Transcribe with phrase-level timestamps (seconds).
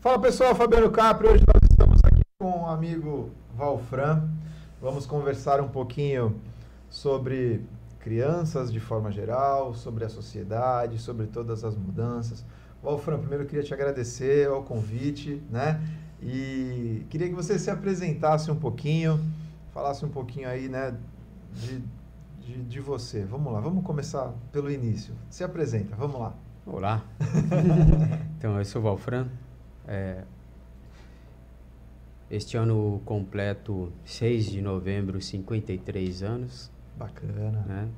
[0.00, 1.28] Fala pessoal, Fabiano Capri.
[1.28, 4.30] Hoje nós estamos aqui com o amigo Valfran.
[4.80, 6.40] Vamos conversar um pouquinho
[6.88, 7.66] sobre
[7.98, 12.46] crianças de forma geral, sobre a sociedade, sobre todas as mudanças.
[12.82, 15.78] Valfran, primeiro eu queria te agradecer ao convite, né?
[16.22, 19.20] E queria que você se apresentasse um pouquinho,
[19.70, 20.96] falasse um pouquinho aí, né,
[21.52, 21.84] de,
[22.38, 23.22] de, de você.
[23.22, 25.12] Vamos lá, vamos começar pelo início.
[25.28, 26.32] Se apresenta, vamos lá.
[26.64, 27.04] Olá.
[28.38, 29.28] então, eu sou Valfran.
[29.90, 30.22] É,
[32.30, 36.70] este ano completo 6 de novembro, 53 anos.
[36.96, 37.64] Bacana.
[37.66, 37.88] Né?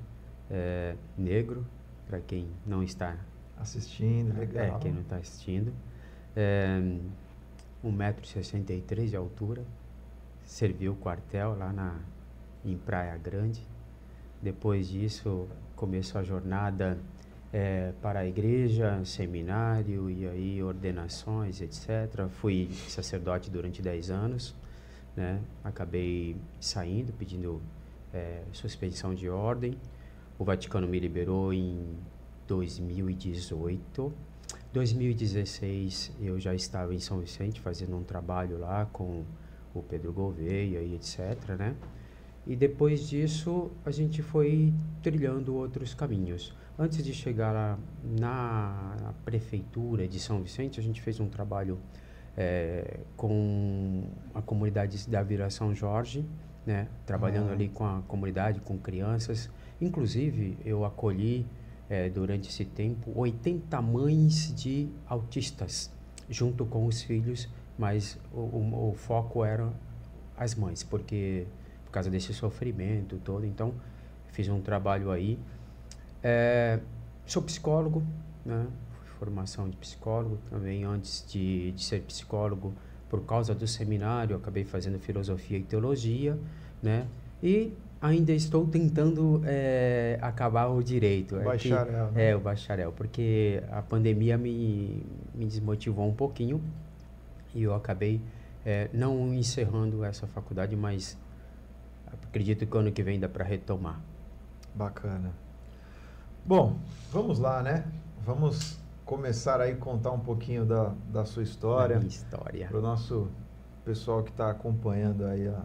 [0.50, 1.66] É, negro,
[2.06, 3.18] para quem não está
[3.58, 4.76] assistindo, legal.
[4.76, 5.70] É, quem não está assistindo.
[6.34, 6.80] É,
[7.84, 9.62] 1,63m de altura.
[10.46, 12.00] Serviu quartel lá na,
[12.64, 13.60] em Praia Grande.
[14.40, 16.98] Depois disso, começou a jornada
[17.52, 22.26] é, para a igreja, seminário e aí ordenações, etc.
[22.40, 24.54] Fui sacerdote durante 10 anos,
[25.14, 25.40] né?
[25.62, 27.60] Acabei saindo, pedindo
[28.12, 29.76] é, suspensão de ordem.
[30.38, 31.96] O Vaticano me liberou em
[32.48, 34.12] 2018.
[34.72, 39.24] 2016 eu já estava em São Vicente fazendo um trabalho lá com
[39.74, 41.74] o Pedro Gouveia e etc, né?
[42.46, 46.54] E depois disso a gente foi trilhando outros caminhos.
[46.78, 47.78] Antes de chegar lá
[48.18, 51.78] na prefeitura de São Vicente, a gente fez um trabalho
[52.36, 54.04] é, com
[54.34, 56.24] a comunidade da Vila São Jorge,
[56.66, 56.88] né?
[57.06, 57.52] Trabalhando uhum.
[57.52, 59.50] ali com a comunidade, com crianças.
[59.80, 61.46] Inclusive eu acolhi
[61.88, 65.92] é, durante esse tempo 80 mães de autistas
[66.28, 67.48] junto com os filhos,
[67.78, 69.70] mas o, o, o foco era
[70.36, 71.46] as mães, porque
[71.92, 73.44] por causa desse sofrimento todo.
[73.44, 73.74] Então,
[74.28, 75.38] fiz um trabalho aí.
[76.22, 76.80] É,
[77.26, 78.02] sou psicólogo,
[78.46, 78.66] né?
[79.18, 80.84] Formação de psicólogo também.
[80.84, 82.72] Antes de, de ser psicólogo,
[83.10, 86.38] por causa do seminário, acabei fazendo filosofia e teologia,
[86.82, 87.06] né?
[87.42, 91.36] E ainda estou tentando é, acabar o direito.
[91.36, 92.10] O bacharel.
[92.12, 92.30] né?
[92.30, 95.04] É, o bacharel, porque a pandemia me,
[95.34, 96.58] me desmotivou um pouquinho
[97.54, 98.18] e eu acabei
[98.64, 101.18] é, não encerrando essa faculdade, mas
[102.28, 104.00] acredito que ano que vem dá para retomar.
[104.74, 105.32] Bacana.
[106.44, 106.76] Bom,
[107.10, 107.84] vamos lá, né?
[108.24, 111.98] Vamos começar aí contar um pouquinho da, da sua história.
[111.98, 112.68] Da história.
[112.68, 113.28] Para o nosso
[113.84, 115.62] pessoal que está acompanhando aí a,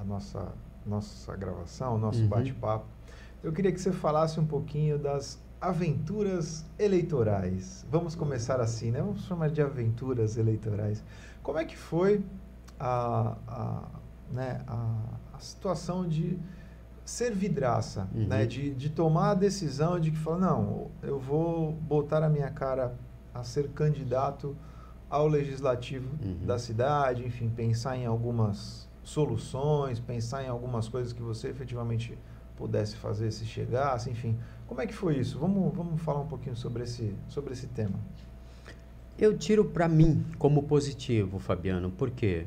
[0.00, 0.52] a nossa,
[0.86, 2.28] nossa gravação, o nosso uhum.
[2.28, 2.86] bate-papo.
[3.42, 7.84] Eu queria que você falasse um pouquinho das aventuras eleitorais.
[7.90, 9.00] Vamos começar assim, né?
[9.00, 11.02] Vamos chamar de aventuras eleitorais.
[11.42, 12.24] Como é que foi
[12.78, 13.82] a, a,
[14.30, 14.98] né, a,
[15.34, 16.38] a situação de
[17.04, 18.26] ser vidraça, uhum.
[18.26, 18.44] né?
[18.44, 22.94] De, de tomar a decisão de que fala, não, eu vou botar a minha cara
[23.32, 24.56] a ser candidato
[25.08, 26.44] ao legislativo uhum.
[26.44, 32.18] da cidade, enfim, pensar em algumas soluções, pensar em algumas coisas que você efetivamente
[32.56, 34.36] pudesse fazer se chegasse, enfim.
[34.66, 35.38] Como é que foi isso?
[35.38, 38.00] Vamos, vamos falar um pouquinho sobre esse, sobre esse tema.
[39.16, 41.90] Eu tiro para mim como positivo, Fabiano.
[41.90, 42.46] Por quê?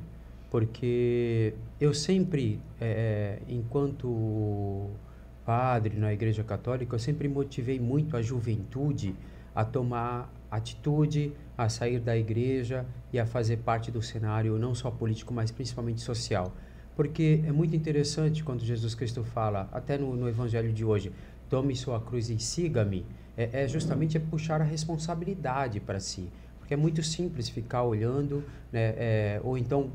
[0.50, 4.90] Porque eu sempre, é, enquanto
[5.46, 9.16] padre na Igreja Católica, eu sempre motivei muito a juventude
[9.56, 14.90] a tomar atitude, a sair da igreja e a fazer parte do cenário não só
[14.90, 16.54] político, mas principalmente social.
[16.96, 21.12] Porque é muito interessante quando Jesus Cristo fala, até no, no Evangelho de hoje,
[21.50, 23.06] tome sua cruz e siga-me,
[23.38, 26.30] é, é justamente é puxar a responsabilidade para si.
[26.60, 29.92] Porque é muito simples ficar olhando, né, é, ou então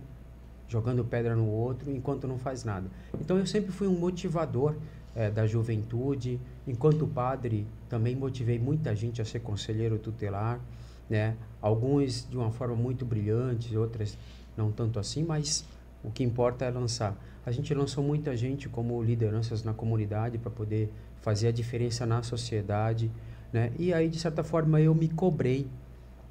[0.69, 2.89] jogando pedra no outro enquanto não faz nada.
[3.21, 4.75] Então eu sempre fui um motivador
[5.15, 6.41] é, da juventude.
[6.67, 10.61] Enquanto padre, também motivei muita gente a ser conselheiro tutelar,
[11.09, 11.37] né?
[11.61, 14.17] Alguns de uma forma muito brilhante, outras
[14.57, 15.65] não tanto assim, mas
[16.03, 17.17] o que importa é lançar.
[17.47, 20.91] A gente lançou muita gente como lideranças na comunidade para poder
[21.21, 23.11] fazer a diferença na sociedade,
[23.53, 23.73] né?
[23.79, 25.67] E aí de certa forma eu me cobrei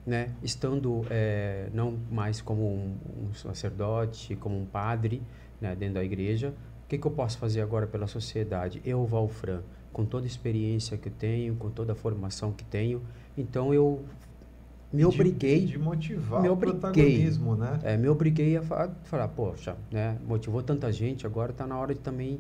[0.06, 2.98] né, estando é, não mais como um,
[3.30, 5.22] um, sacerdote, como um padre
[5.62, 6.54] né, dentro da igreja,
[6.86, 8.82] o que, que eu posso fazer agora pela sociedade?
[8.86, 9.62] Eu, Valfran,
[9.92, 13.02] com toda a experiência que eu tenho, com toda a formação que tenho,
[13.38, 14.04] então eu
[14.92, 17.80] me obriguei de, de motivar me obriguei, o protagonismo, né?
[17.84, 21.96] É, me obriguei a falar, falar, poxa, né, motivou tanta gente, agora está na hora
[21.96, 22.40] de também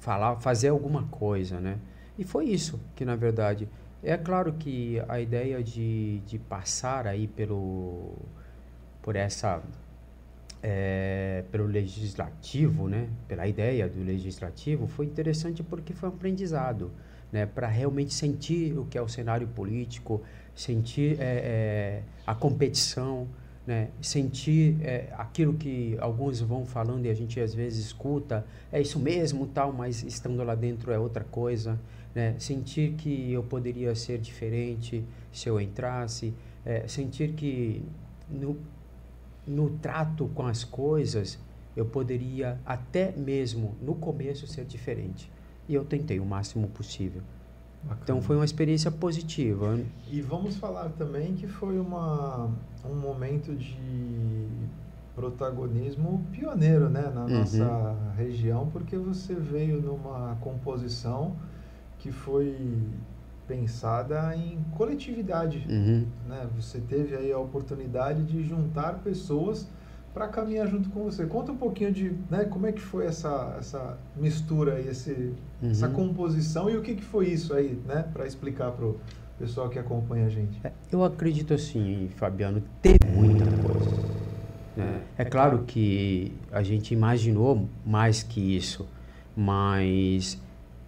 [0.00, 1.78] falar, fazer alguma coisa, né?
[2.18, 3.68] E foi isso que na verdade
[4.02, 8.14] é claro que a ideia de, de passar aí pelo
[9.00, 9.62] por essa
[10.62, 16.92] é, pelo legislativo, né, pela ideia do legislativo, foi interessante porque foi um aprendizado,
[17.32, 20.22] né, para realmente sentir o que é o cenário político,
[20.54, 23.26] sentir é, é, a competição,
[23.66, 23.88] né?
[24.00, 28.98] sentir é, aquilo que alguns vão falando e a gente às vezes escuta, é isso
[28.98, 31.78] mesmo, tal, mas estando lá dentro é outra coisa.
[32.14, 32.34] Né?
[32.38, 37.82] Sentir que eu poderia ser diferente se eu entrasse, é, sentir que
[38.28, 38.56] no,
[39.46, 41.38] no trato com as coisas
[41.76, 45.30] eu poderia até mesmo no começo ser diferente.
[45.68, 47.22] E eu tentei o máximo possível.
[47.82, 48.00] Bacana.
[48.02, 49.78] Então foi uma experiência positiva.
[50.10, 52.50] E vamos falar também que foi uma,
[52.84, 54.46] um momento de
[55.14, 57.38] protagonismo pioneiro né, na uhum.
[57.38, 61.36] nossa região, porque você veio numa composição
[62.02, 62.56] que foi
[63.46, 65.64] pensada em coletividade.
[65.70, 66.04] Uhum.
[66.28, 66.48] Né?
[66.56, 69.68] Você teve aí a oportunidade de juntar pessoas
[70.12, 71.24] para caminhar junto com você.
[71.26, 75.32] Conta um pouquinho de né, como é que foi essa, essa mistura, esse,
[75.62, 75.70] uhum.
[75.70, 79.00] essa composição e o que, que foi isso aí, né, para explicar para o
[79.38, 80.60] pessoal que acompanha a gente.
[80.64, 83.90] É, eu acredito assim, Fabiano, tem muita coisa.
[84.76, 85.02] Né?
[85.16, 88.88] É claro que a gente imaginou mais que isso,
[89.36, 90.40] mas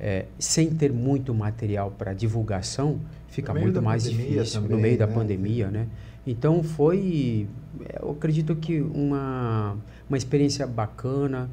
[0.04, 5.06] é, sem ter muito material para divulgação, fica muito mais difícil também, no meio da
[5.06, 5.14] né?
[5.14, 5.86] pandemia, né?
[6.26, 7.48] Então foi,
[8.02, 11.48] eu acredito que uma, uma experiência bacana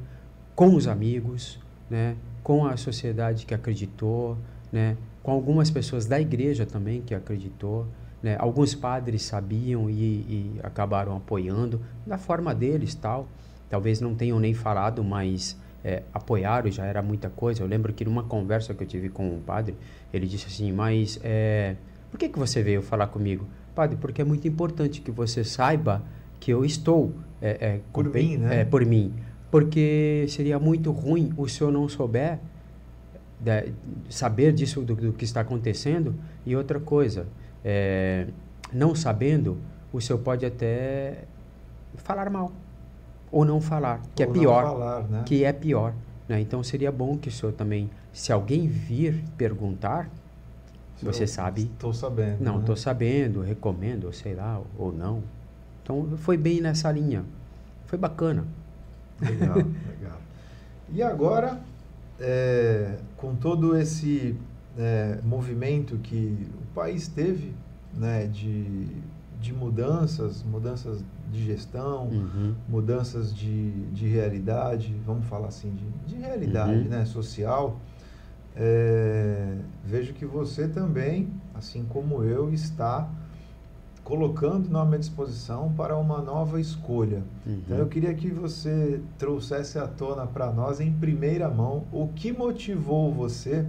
[0.54, 1.58] com os amigos,
[1.88, 2.14] né?
[2.42, 4.36] com a sociedade que acreditou,
[4.70, 4.98] né?
[5.22, 7.86] com algumas pessoas da igreja também que acreditou.
[8.22, 8.36] Né?
[8.38, 13.26] Alguns padres sabiam e, e acabaram apoiando da forma deles tal.
[13.70, 17.62] Talvez não tenham nem falado, mas é, apoiaram já era muita coisa.
[17.62, 19.74] Eu lembro que numa conversa que eu tive com um padre,
[20.12, 21.76] ele disse assim: Mas é,
[22.10, 23.46] por que, que você veio falar comigo?
[23.74, 26.02] Padre, porque é muito importante que você saiba
[26.38, 28.60] que eu estou é, é, por mim, né?
[28.60, 29.12] É, por mim.
[29.50, 32.38] Porque seria muito ruim o senhor não souber
[33.40, 33.72] de,
[34.08, 36.14] saber disso do, do, que está acontecendo.
[36.46, 37.26] E outra coisa,
[37.64, 38.26] é,
[38.72, 39.58] não sabendo,
[39.92, 41.24] o senhor pode até
[41.96, 42.52] falar mal
[43.32, 45.22] ou não falar, que é ou é pior, falar, né?
[45.24, 45.94] que é pior.
[46.28, 46.40] Né?
[46.40, 50.10] Então seria bom que o senhor também, se alguém vir perguntar,
[50.96, 51.62] se você sabe.
[51.62, 52.44] Estou sabendo.
[52.44, 52.80] Não, estou né?
[52.80, 55.22] sabendo, recomendo, sei lá, ou não.
[55.82, 57.24] Então foi bem nessa linha.
[57.86, 58.44] Foi bacana.
[59.20, 59.56] Legal,
[59.98, 60.18] legal.
[60.92, 61.58] E agora,
[62.20, 64.36] é, com todo esse
[64.78, 67.54] é, movimento que o país teve,
[67.94, 68.86] né, de,
[69.42, 72.54] de mudanças, mudanças de gestão, uhum.
[72.68, 76.88] mudanças de, de realidade, vamos falar assim, de, de realidade uhum.
[76.88, 77.80] né, social,
[78.54, 83.10] é, vejo que você também, assim como eu, está
[84.04, 87.22] colocando na minha disposição para uma nova escolha.
[87.44, 87.62] Uhum.
[87.64, 92.32] Então eu queria que você trouxesse à tona para nós, em primeira mão, o que
[92.32, 93.66] motivou você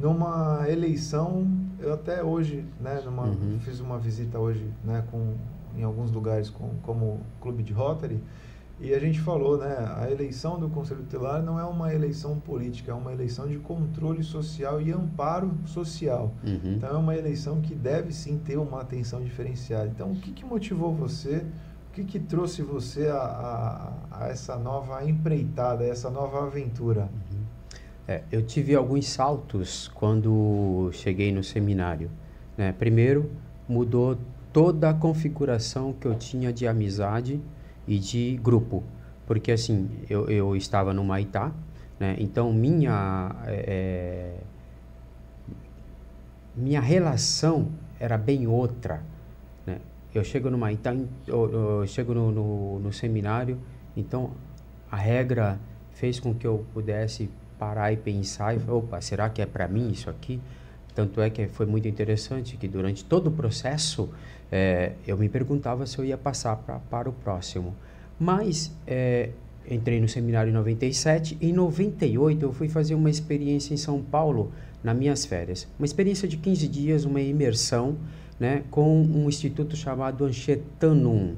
[0.00, 1.46] numa eleição.
[1.78, 3.58] Eu até hoje, né, numa, uhum.
[3.60, 5.34] fiz uma visita hoje, né, com
[5.76, 8.20] em alguns lugares com, como Clube de Rotary,
[8.80, 12.92] e a gente falou, né, a eleição do Conselho Tutelar não é uma eleição política,
[12.92, 16.32] é uma eleição de controle social e amparo social.
[16.42, 16.74] Uhum.
[16.76, 19.86] Então é uma eleição que deve sim ter uma atenção diferenciada.
[19.86, 21.44] Então o que, que motivou você,
[21.90, 27.10] o que, que trouxe você a, a, a essa nova empreitada, a essa nova aventura?
[28.10, 32.10] É, eu tive alguns saltos quando cheguei no seminário.
[32.58, 32.72] Né?
[32.72, 33.30] Primeiro,
[33.68, 34.18] mudou
[34.52, 37.40] toda a configuração que eu tinha de amizade
[37.86, 38.82] e de grupo.
[39.28, 41.52] Porque assim, eu, eu estava no Maitá,
[42.00, 42.16] né?
[42.18, 44.36] então minha, é, é,
[46.56, 47.68] minha relação
[48.00, 49.04] era bem outra.
[49.64, 49.78] Né?
[50.12, 50.96] Eu chego no Maitá,
[51.28, 53.56] eu, eu chego no, no, no seminário,
[53.96, 54.32] então
[54.90, 55.60] a regra
[55.92, 59.68] fez com que eu pudesse parar e pensar e falar, opa, será que é para
[59.68, 60.40] mim isso aqui?
[60.94, 64.08] Tanto é que foi muito interessante que durante todo o processo
[64.50, 67.76] é, eu me perguntava se eu ia passar pra, para o próximo.
[68.18, 69.28] Mas é,
[69.68, 71.36] entrei no seminário em 97.
[71.40, 74.50] Em 98 eu fui fazer uma experiência em São Paulo
[74.82, 75.68] nas minhas férias.
[75.78, 77.96] Uma experiência de 15 dias, uma imersão
[78.38, 81.36] né, com um instituto chamado Anchetanum.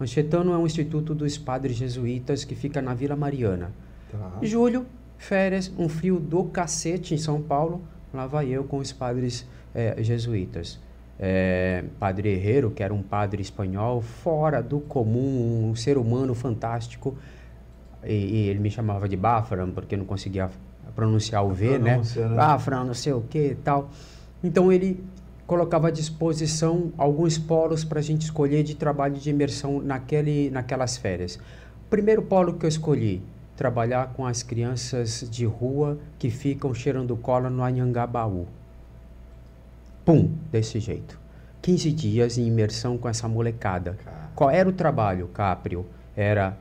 [0.00, 3.72] Anchetanum é um instituto dos padres jesuítas que fica na Vila Mariana.
[4.10, 4.38] Tá.
[4.42, 4.84] Julho,
[5.18, 7.82] férias, um frio do cacete em São Paulo.
[8.12, 10.78] Lá vai eu com os padres é, jesuítas
[11.18, 17.16] é, Padre Herrero, que era um padre espanhol, fora do comum, um ser humano fantástico.
[18.04, 20.50] E, e ele me chamava de Bafran, porque não conseguia
[20.94, 21.98] pronunciar o V, né?
[21.98, 22.28] né?
[22.34, 23.90] Bafran, não sei o que e tal.
[24.44, 25.02] Então ele
[25.46, 30.96] colocava à disposição alguns polos para a gente escolher de trabalho de imersão naquele, naquelas
[30.96, 31.36] férias.
[31.86, 33.22] O primeiro polo que eu escolhi,
[33.56, 38.46] trabalhar com as crianças de rua que ficam cheirando cola no Anhangabaú.
[40.04, 41.18] Pum, desse jeito.
[41.62, 43.96] 15 dias em imersão com essa molecada.
[44.34, 45.86] Qual era o trabalho, Caprio?
[46.14, 46.56] Era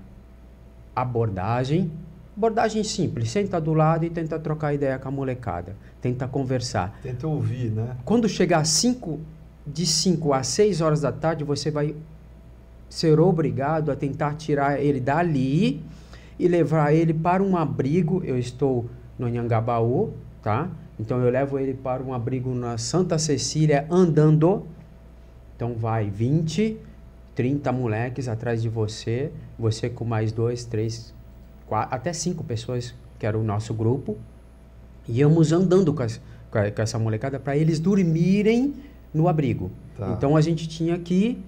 [0.95, 1.91] abordagem,
[2.35, 6.97] abordagem simples, senta do lado e tenta trocar ideia com a molecada, tenta conversar.
[7.03, 7.97] Tenta ouvir, né?
[8.03, 9.19] Quando chegar cinco,
[9.65, 11.95] de 5 a 6 horas da tarde, você vai
[12.89, 15.81] ser obrigado a tentar tirar ele dali
[16.37, 18.23] e levar ele para um abrigo.
[18.23, 20.69] Eu estou no Nhangabaú, tá?
[20.99, 24.65] Então eu levo ele para um abrigo na Santa Cecília andando.
[25.55, 26.77] Então vai 20,
[27.33, 31.13] 30 moleques atrás de você, você com mais dois, três,
[31.67, 34.17] quatro, até cinco pessoas, que era o nosso grupo.
[35.07, 38.73] Íamos andando com, as, com essa molecada para eles dormirem
[39.13, 39.71] no abrigo.
[39.97, 40.11] Tá.
[40.11, 41.41] Então a gente tinha que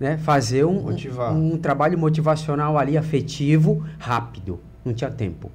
[0.00, 4.58] né, fazer um, um, um, trabalho motivacional ali, afetivo, rápido.
[4.82, 5.52] Não tinha tempo.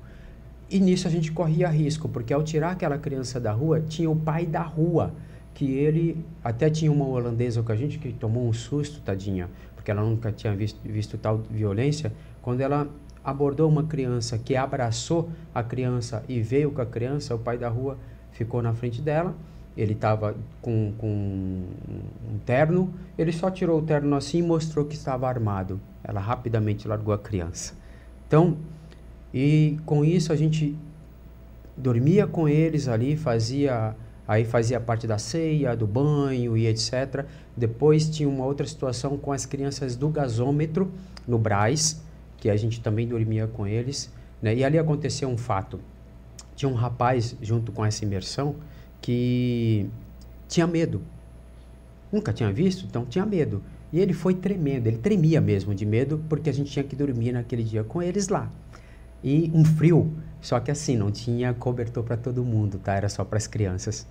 [0.70, 4.16] E nisso a gente corria risco, porque ao tirar aquela criança da rua, tinha o
[4.16, 5.12] pai da rua,
[5.56, 9.90] que ele até tinha uma holandesa com a gente que tomou um susto, tadinha, porque
[9.90, 12.14] ela nunca tinha visto, visto tal violência.
[12.42, 12.88] Quando ela
[13.24, 17.70] abordou uma criança que abraçou a criança e veio com a criança, o pai da
[17.70, 17.98] rua
[18.32, 19.34] ficou na frente dela
[19.78, 24.96] ele estava com, com um terno, ele só tirou o terno assim e mostrou que
[24.96, 25.80] estava armado.
[26.04, 27.74] Ela rapidamente largou a criança.
[28.28, 28.58] Então,
[29.34, 30.78] e com isso a gente
[31.76, 33.96] dormia com eles ali, fazia
[34.28, 37.26] aí fazia parte da ceia, do banho e etc.
[37.56, 40.92] Depois tinha uma outra situação com as crianças do gasômetro
[41.28, 42.02] no Braz,
[42.38, 44.56] que a gente também dormia com eles, né?
[44.56, 45.80] E ali aconteceu um fato.
[46.56, 48.56] Tinha um rapaz junto com essa imersão
[49.02, 49.90] que
[50.48, 51.02] tinha medo.
[52.12, 53.62] Nunca tinha visto, então tinha medo.
[53.92, 57.32] E ele foi tremendo, ele tremia mesmo de medo, porque a gente tinha que dormir
[57.32, 58.50] naquele dia com eles lá.
[59.24, 60.12] E um frio,
[60.42, 62.94] só que assim, não tinha cobertor para todo mundo, tá?
[62.94, 64.08] Era só para as crianças.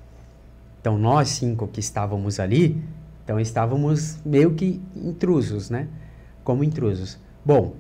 [0.80, 2.82] Então nós cinco que estávamos ali,
[3.24, 5.88] então estávamos meio que intrusos, né?
[6.42, 7.18] Como intrusos.
[7.44, 7.74] Bom,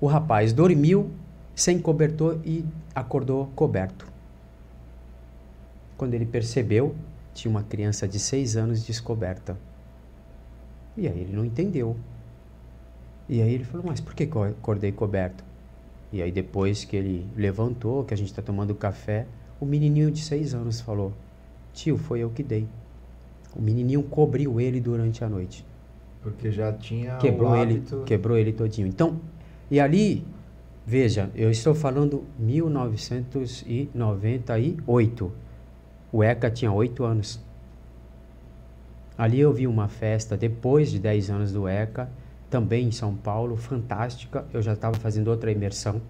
[0.00, 1.10] o rapaz dormiu
[1.54, 4.11] sem cobertor e acordou coberto.
[5.96, 6.94] Quando ele percebeu,
[7.34, 9.56] tinha uma criança de seis anos descoberta.
[10.96, 11.96] E aí ele não entendeu.
[13.28, 15.42] E aí ele falou, mas por que eu acordei coberto?
[16.12, 19.26] E aí depois que ele levantou, que a gente está tomando café,
[19.58, 21.14] o menininho de seis anos falou,
[21.72, 22.68] tio, foi eu que dei.
[23.56, 25.64] O menininho cobriu ele durante a noite.
[26.20, 28.86] Porque já tinha quebrou ele, quebrou ele todinho.
[28.86, 29.18] Então,
[29.70, 30.24] e ali,
[30.86, 35.32] veja, eu estou falando 1998.
[36.12, 37.40] O ECA tinha oito anos.
[39.16, 42.08] Ali eu vi uma festa, depois de dez anos do ECA,
[42.50, 44.44] também em São Paulo, fantástica.
[44.52, 46.02] Eu já estava fazendo outra imersão,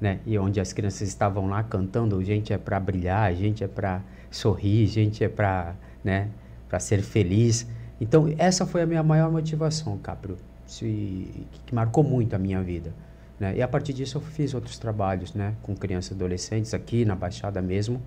[0.00, 0.20] né?
[0.24, 4.86] E onde as crianças estavam lá cantando, gente é para brilhar, gente é para sorrir,
[4.86, 6.30] gente é para, né,
[6.68, 7.66] para ser feliz.
[8.00, 12.92] Então, essa foi a minha maior motivação, Caprio, que marcou muito a minha vida.
[13.38, 13.56] Né?
[13.56, 17.14] E a partir disso eu fiz outros trabalhos, né, com crianças e adolescentes aqui na
[17.14, 18.00] Baixada mesmo,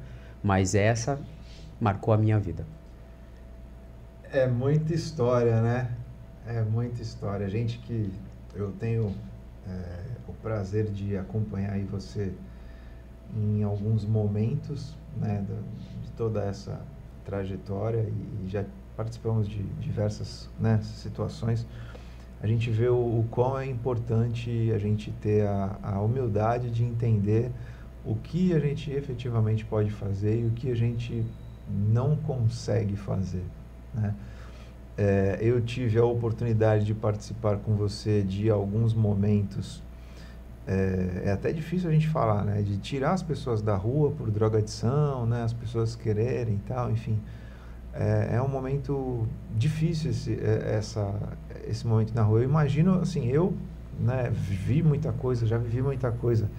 [0.43, 1.19] mas essa
[1.79, 2.65] marcou a minha vida.
[4.31, 5.91] É muita história, né?
[6.45, 7.49] É muita história.
[7.49, 8.11] Gente que
[8.55, 9.15] eu tenho
[9.67, 12.33] é, o prazer de acompanhar aí você
[13.35, 15.45] em alguns momentos né,
[16.03, 16.81] de toda essa
[17.25, 18.01] trajetória
[18.43, 18.65] e, já
[18.95, 21.65] participamos de diversas né, situações.
[22.41, 26.83] A gente vê o, o quão é importante a gente ter a, a humildade de
[26.83, 27.51] entender
[28.05, 31.23] o que a gente efetivamente pode fazer e o que a gente
[31.69, 33.43] não consegue fazer.
[33.93, 34.13] Né?
[34.97, 39.81] É, eu tive a oportunidade de participar com você de alguns momentos.
[40.67, 42.61] É, é, até difícil a gente falar, né?
[42.61, 45.43] De tirar as pessoas da rua por drogadição, né?
[45.43, 47.17] As pessoas quererem e tal, enfim.
[47.93, 49.25] É, é um momento
[49.55, 51.13] difícil esse, é, essa,
[51.67, 52.39] esse momento na rua.
[52.39, 53.53] Eu imagino, assim, eu
[53.99, 56.49] né, vi muita coisa, já vivi muita coisa.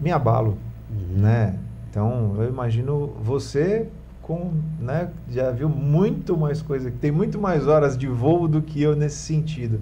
[0.00, 0.58] Me abalo,
[0.90, 1.58] né?
[1.90, 3.88] Então, eu imagino você
[4.22, 8.82] com, né, já viu muito mais coisa, tem muito mais horas de voo do que
[8.82, 9.80] eu nesse sentido.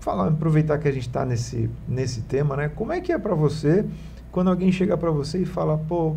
[0.00, 2.68] Falar, aproveitar que a gente está nesse, nesse tema, né?
[2.68, 3.86] Como é que é para você
[4.30, 6.14] quando alguém chega para você e fala, pô,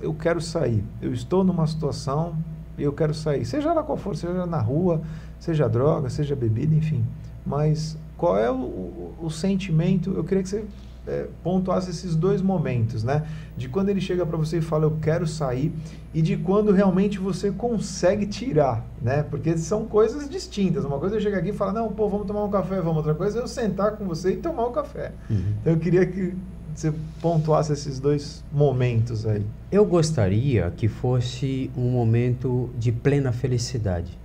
[0.00, 2.36] eu quero sair, eu estou numa situação
[2.76, 5.00] e eu quero sair, seja lá qual for, seja na rua,
[5.38, 7.04] seja droga, seja bebida, enfim.
[7.46, 10.12] Mas qual é o, o, o sentimento?
[10.16, 10.64] Eu queria que você
[11.06, 13.26] é, pontuasse esses dois momentos, né?
[13.56, 15.72] De quando ele chega para você e fala eu quero sair
[16.14, 19.22] e de quando realmente você consegue tirar, né?
[19.22, 20.84] Porque são coisas distintas.
[20.84, 22.98] Uma coisa é eu chegar aqui e falar não, pô, vamos tomar um café, vamos.
[22.98, 25.12] Outra coisa é eu sentar com você e tomar o um café.
[25.28, 25.42] Uhum.
[25.60, 26.34] Então eu queria que
[26.74, 29.44] você pontuasse esses dois momentos aí.
[29.70, 34.18] Eu gostaria que fosse um momento de plena felicidade.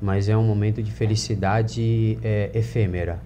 [0.00, 3.20] mas é um momento de felicidade é, efêmera.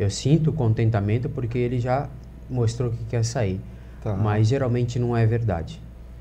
[0.00, 2.08] Eu sinto contentamento porque ele já
[2.48, 3.60] mostrou que quer sair.
[4.02, 4.16] Tá.
[4.16, 5.78] Mas geralmente não é verdade.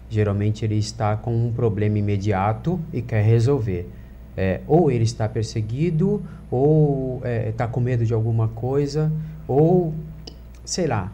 [0.09, 3.89] Geralmente ele está com um problema imediato e quer resolver.
[4.35, 6.21] É, ou ele está perseguido,
[6.51, 9.09] ou é, está com medo de alguma coisa,
[9.47, 9.93] ou
[10.65, 11.09] sei lá,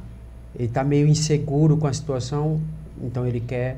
[0.55, 2.59] ele está meio inseguro com a situação,
[2.99, 3.77] então ele quer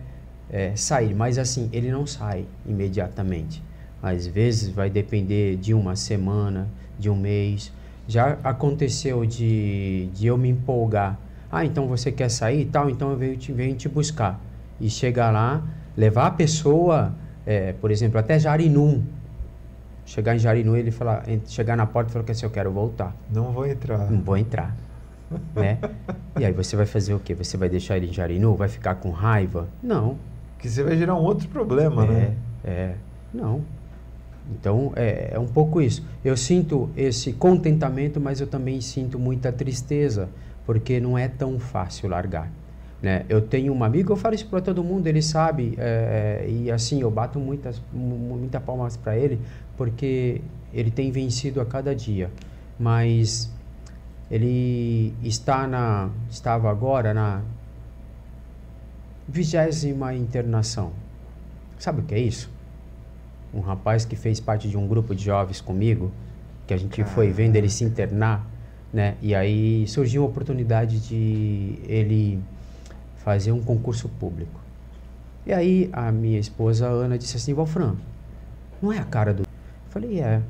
[0.50, 1.14] é, sair.
[1.14, 3.62] Mas assim, ele não sai imediatamente.
[4.02, 7.76] Às vezes vai depender de uma semana, de um mês.
[8.08, 11.20] Já aconteceu de, de eu me empolgar.
[11.52, 14.40] Ah, então você quer sair e tal, então eu venho te, venho te buscar.
[14.80, 15.64] E chegar lá,
[15.96, 17.14] levar a pessoa,
[17.46, 19.04] é, por exemplo, até Jarinu.
[20.06, 23.14] Chegar em Jarinu, ele falar, chegar na porta e falar que assim, eu quero voltar.
[23.34, 24.10] Não vou entrar.
[24.10, 24.76] Não vou entrar.
[25.56, 25.80] né?
[26.40, 27.34] E aí você vai fazer o quê?
[27.34, 28.56] Você vai deixar ele em Jarinu?
[28.56, 29.68] Vai ficar com raiva?
[29.84, 30.18] Não.
[30.60, 32.36] Que você vai gerar um outro problema, é, né?
[32.64, 32.94] É,
[33.34, 33.62] não.
[34.52, 36.04] Então é, é um pouco isso.
[36.24, 40.30] Eu sinto esse contentamento, mas eu também sinto muita tristeza,
[40.66, 42.52] porque não é tão fácil largar.
[43.02, 43.26] Né?
[43.30, 46.72] Eu tenho um amigo, eu falo isso para todo mundo, ele sabe, é, é, e
[46.72, 49.40] assim, eu bato muitas, muita palmas para ele,
[49.76, 50.42] porque
[50.74, 52.32] ele tem vencido a cada dia.
[52.80, 53.52] Mas
[54.32, 57.42] ele está na, estava agora na
[59.28, 60.92] vigésima internação.
[61.78, 62.57] Sabe o que é isso?
[63.58, 66.12] Um rapaz que fez parte de um grupo de jovens comigo,
[66.68, 68.46] que a gente foi vendo ele se internar,
[68.94, 69.16] né?
[69.20, 72.40] E aí surgiu a oportunidade de ele
[73.18, 74.60] fazer um concurso público.
[75.44, 77.96] E aí a minha esposa Ana disse assim, Valfran,
[78.80, 79.42] não é a cara do...
[79.42, 79.48] Eu
[79.90, 80.42] falei, é.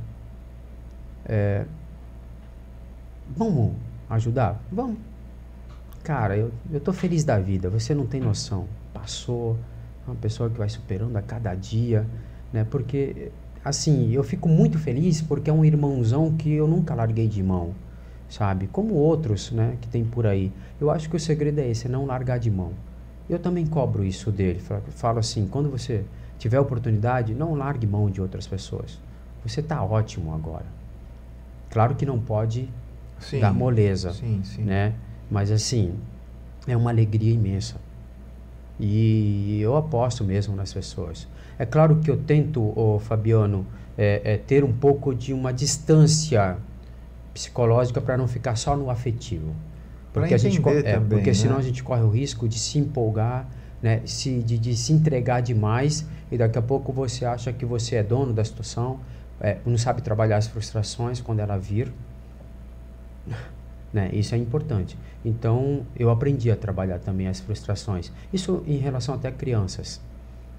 [1.25, 1.65] é
[3.35, 3.73] vamos
[4.09, 4.61] ajudar?
[4.69, 4.97] Vamos.
[6.03, 8.67] Cara, eu, eu tô feliz da vida, você não tem noção.
[8.93, 9.57] Passou,
[10.05, 12.05] é uma pessoa que vai superando a cada dia,
[12.51, 12.65] né?
[12.69, 13.31] Porque,
[13.63, 17.73] assim, eu fico muito feliz porque é um irmãozão que eu nunca larguei de mão,
[18.29, 18.67] sabe?
[18.67, 20.51] Como outros, né, que tem por aí.
[20.79, 22.71] Eu acho que o segredo é esse, é não largar de mão.
[23.29, 24.61] Eu também cobro isso dele.
[24.91, 26.05] Falo assim, quando você
[26.37, 28.99] tiver oportunidade, não largue mão de outras pessoas.
[29.43, 30.65] Você está ótimo agora.
[31.69, 32.69] Claro que não pode
[33.19, 34.63] sim, dar moleza, sim, sim.
[34.63, 34.93] né?
[35.29, 35.93] Mas assim,
[36.65, 37.75] é uma alegria imensa.
[38.79, 41.27] E eu aposto mesmo nas pessoas.
[41.59, 43.65] É claro que eu tento, oh, Fabiano,
[43.97, 46.57] é, é, ter um pouco de uma distância
[47.33, 49.55] psicológica para não ficar só no afetivo.
[50.13, 51.33] Porque, a gente, é, também, porque né?
[51.33, 53.47] senão a gente corre o risco de se empolgar,
[53.81, 54.01] né?
[54.05, 58.03] se, de, de se entregar demais e daqui a pouco você acha que você é
[58.03, 58.99] dono da situação,
[59.39, 61.91] é, não sabe trabalhar as frustrações quando ela vir.
[63.93, 64.09] Né?
[64.11, 64.97] Isso é importante.
[65.23, 68.11] Então, eu aprendi a trabalhar também as frustrações.
[68.33, 70.01] Isso em relação até a crianças.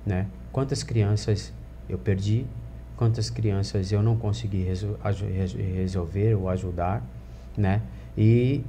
[0.07, 0.27] Né?
[0.53, 1.53] Quantas crianças
[1.89, 2.47] eu perdi,
[2.97, 4.99] quantas crianças eu não consegui resol
[5.75, 7.03] resolver ou ajudar.
[7.57, 7.81] Né?
[8.17, 8.65] E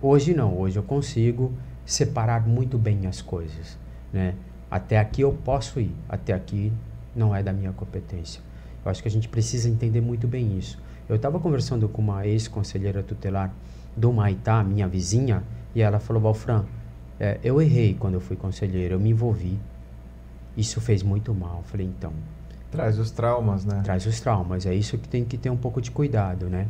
[0.00, 1.52] hoje não, hoje eu consigo
[1.84, 3.76] separar muito bem as coisas.
[4.12, 4.34] Né?
[4.70, 6.72] Até aqui eu posso ir, até aqui
[7.14, 8.40] não é da minha competência.
[8.84, 10.78] Eu acho que a gente precisa entender muito bem isso.
[11.08, 13.52] Eu estava conversando com uma ex-conselheira tutelar
[13.96, 15.42] do Maitá, minha vizinha,
[15.74, 16.64] e ela falou, Valfran,
[17.18, 19.58] é, eu errei quando eu fui conselheiro, eu me envolvi.
[20.56, 21.58] Isso fez muito mal.
[21.58, 22.12] Eu falei, então...
[22.70, 23.80] Traz os traumas, né?
[23.84, 24.66] Traz os traumas.
[24.66, 26.66] É isso que tem que ter um pouco de cuidado, né?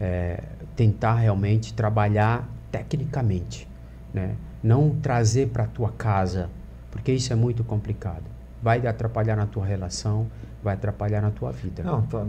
[0.00, 0.42] É,
[0.74, 3.68] tentar realmente trabalhar tecnicamente,
[4.12, 4.34] né?
[4.62, 6.50] Não trazer para a tua casa,
[6.90, 8.24] porque isso é muito complicado.
[8.62, 10.26] Vai atrapalhar na tua relação,
[10.62, 11.82] vai atrapalhar na tua vida.
[11.82, 12.26] Não, tá,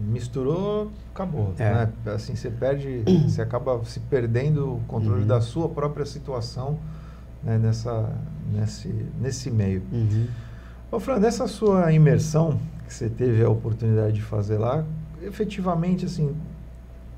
[0.00, 1.54] misturou, acabou.
[1.58, 1.72] É.
[1.72, 1.92] Né?
[2.06, 5.26] Assim, você perde, você acaba se perdendo o controle uhum.
[5.28, 6.78] da sua própria situação
[7.42, 7.58] né?
[7.58, 8.12] nessa,
[8.52, 8.88] nesse,
[9.20, 9.82] nesse meio.
[9.92, 10.26] Uhum.
[10.90, 14.84] Ô, Fran, nessa sua imersão que você teve a oportunidade de fazer lá,
[15.22, 16.34] efetivamente, assim,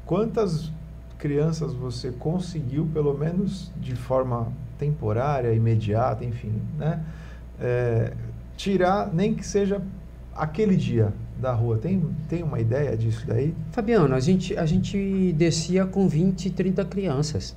[0.06, 0.70] quantas
[1.18, 7.04] crianças você conseguiu, pelo menos de forma temporária, imediata, enfim, né?
[7.60, 8.12] É,
[8.56, 9.80] tirar, nem que seja
[10.34, 11.78] aquele dia, da rua.
[11.78, 13.54] Tem, tem uma ideia disso daí?
[13.72, 17.56] Fabiano, a gente, a gente descia com 20, 30 crianças.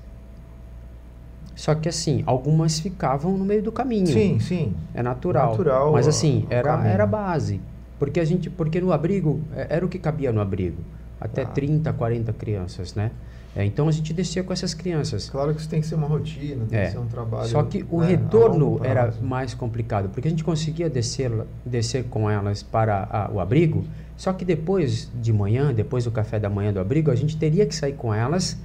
[1.57, 4.05] Só que assim, algumas ficavam no meio do caminho.
[4.05, 4.75] Sim, sim.
[4.93, 5.49] É natural.
[5.49, 7.59] natural Mas assim, era, era base.
[7.97, 10.83] Porque a gente, porque no abrigo, é, era o que cabia no abrigo.
[11.19, 11.47] Até ah.
[11.47, 13.09] 30, 40 crianças, né?
[13.55, 15.31] É, então a gente descia com essas crianças.
[15.31, 16.85] Claro que isso tem que ser uma rotina, tem é.
[16.85, 17.47] que ser um trabalho.
[17.47, 21.31] Só que o né, retorno era mais complicado, porque a gente conseguia descer,
[21.65, 23.83] descer com elas para a, o abrigo,
[24.15, 27.65] só que depois de manhã, depois do café da manhã do abrigo, a gente teria
[27.65, 28.55] que sair com elas,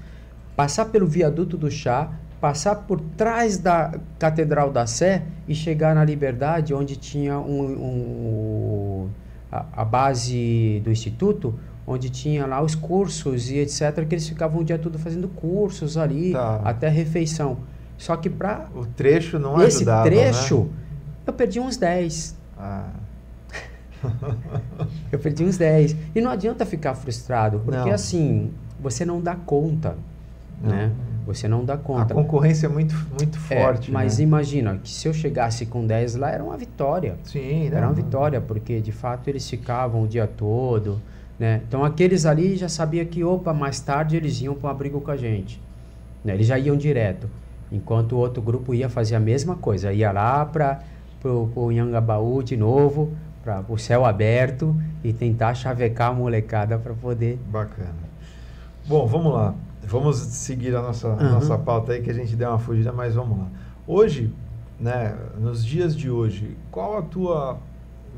[0.54, 6.04] passar pelo viaduto do chá, passar por trás da Catedral da Sé e chegar na
[6.04, 9.08] Liberdade, onde tinha um, um
[9.50, 11.54] a, a base do instituto,
[11.86, 15.96] onde tinha lá os cursos e etc, que eles ficavam o dia todo fazendo cursos
[15.96, 16.60] ali, Tá.
[16.64, 17.58] até refeição.
[17.96, 20.68] Só que para O trecho não esse ajudava, trecho, né?
[21.28, 22.36] eu perdi uns 10.
[22.58, 22.88] Ah,
[25.12, 25.94] Eu perdi uns 10.
[26.12, 27.92] E não adianta ficar frustrado, porque Não.
[27.92, 28.50] assim,
[28.80, 29.96] você não dá conta,
[30.60, 30.70] Não.
[30.70, 30.90] né?
[31.26, 32.14] Você não dá a conta.
[32.14, 34.24] concorrência é muito, muito É, forte, mas né?
[34.24, 37.16] imagina que se eu chegasse com 10 lá, era uma vitória.
[37.24, 41.00] Sim, Era uma vitória, porque de fato eles ficavam o dia todo,
[41.38, 41.60] né?
[41.68, 45.10] Então aqueles ali já sabia que, opa, mais tarde eles iam para um abrigo com
[45.10, 45.60] a gente.
[46.24, 46.34] né?
[46.34, 47.28] Eles já iam direto.
[47.70, 50.80] Enquanto o outro grupo ia fazer a mesma coisa, ia lá para
[51.24, 57.38] o Yangabaú de novo, para o céu aberto e tentar chavecar a molecada para poder.
[57.50, 57.94] Bacana.
[58.86, 59.54] Bom, vamos lá.
[59.84, 61.30] Vamos seguir a nossa, a Aham.
[61.32, 63.48] nossa pauta aí, que a gente deu uma fugida, mas vamos lá.
[63.86, 64.32] Hoje,
[64.78, 67.58] né, nos dias de hoje, qual a tua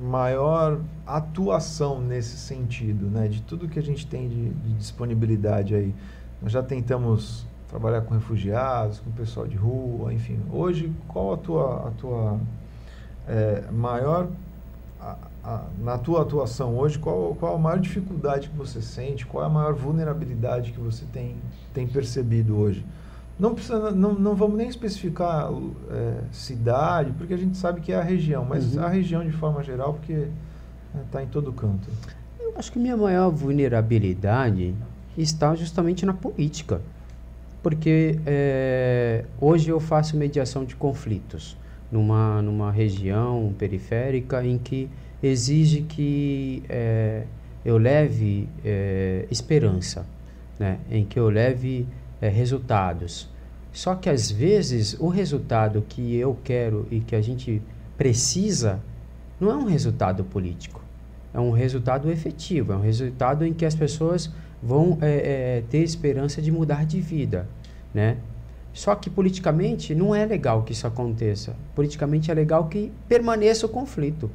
[0.01, 3.29] maior atuação nesse sentido, né?
[3.29, 5.95] De tudo que a gente tem de, de disponibilidade aí.
[6.43, 10.41] Nós já tentamos trabalhar com refugiados, com pessoal de rua, enfim.
[10.53, 12.41] Hoje, qual a tua, a tua
[13.29, 14.29] eh, maior
[15.45, 19.27] a- na tua atuação hoje, qual, qual a maior dificuldade que você sente?
[19.27, 21.37] Qual é a maior vulnerabilidade que você tem,
[21.73, 22.85] tem percebido hoje?
[23.39, 25.51] Não, precisa, não, não vamos nem especificar
[25.91, 28.85] é, cidade, porque a gente sabe que é a região, mas Uhum.
[28.85, 30.29] a região de forma geral, porque
[31.05, 31.89] está em todo canto.
[32.41, 34.75] Eu acho que minha maior vulnerabilidade
[35.19, 36.81] está justamente na política.
[37.63, 41.57] Porque eh, hoje eu faço mediação de conflitos
[41.91, 44.89] numa, numa região periférica em que
[45.23, 47.25] exige que eh,
[47.65, 50.07] eu leve eh, esperança,
[50.59, 50.79] né?
[50.91, 51.87] em que eu leve
[52.21, 53.29] eh, resultados.
[53.73, 57.61] Só que às vezes o resultado que eu quero e que a gente
[57.97, 58.81] precisa
[59.41, 60.85] não é um resultado político
[61.35, 64.31] é um resultado efetivo, é um resultado em que as pessoas
[64.63, 67.49] vão é, é, ter esperança de mudar de vida,
[67.93, 68.19] né?
[68.73, 71.55] Só que politicamente não é legal que isso aconteça.
[71.75, 74.31] Politicamente é legal que permaneça o conflito.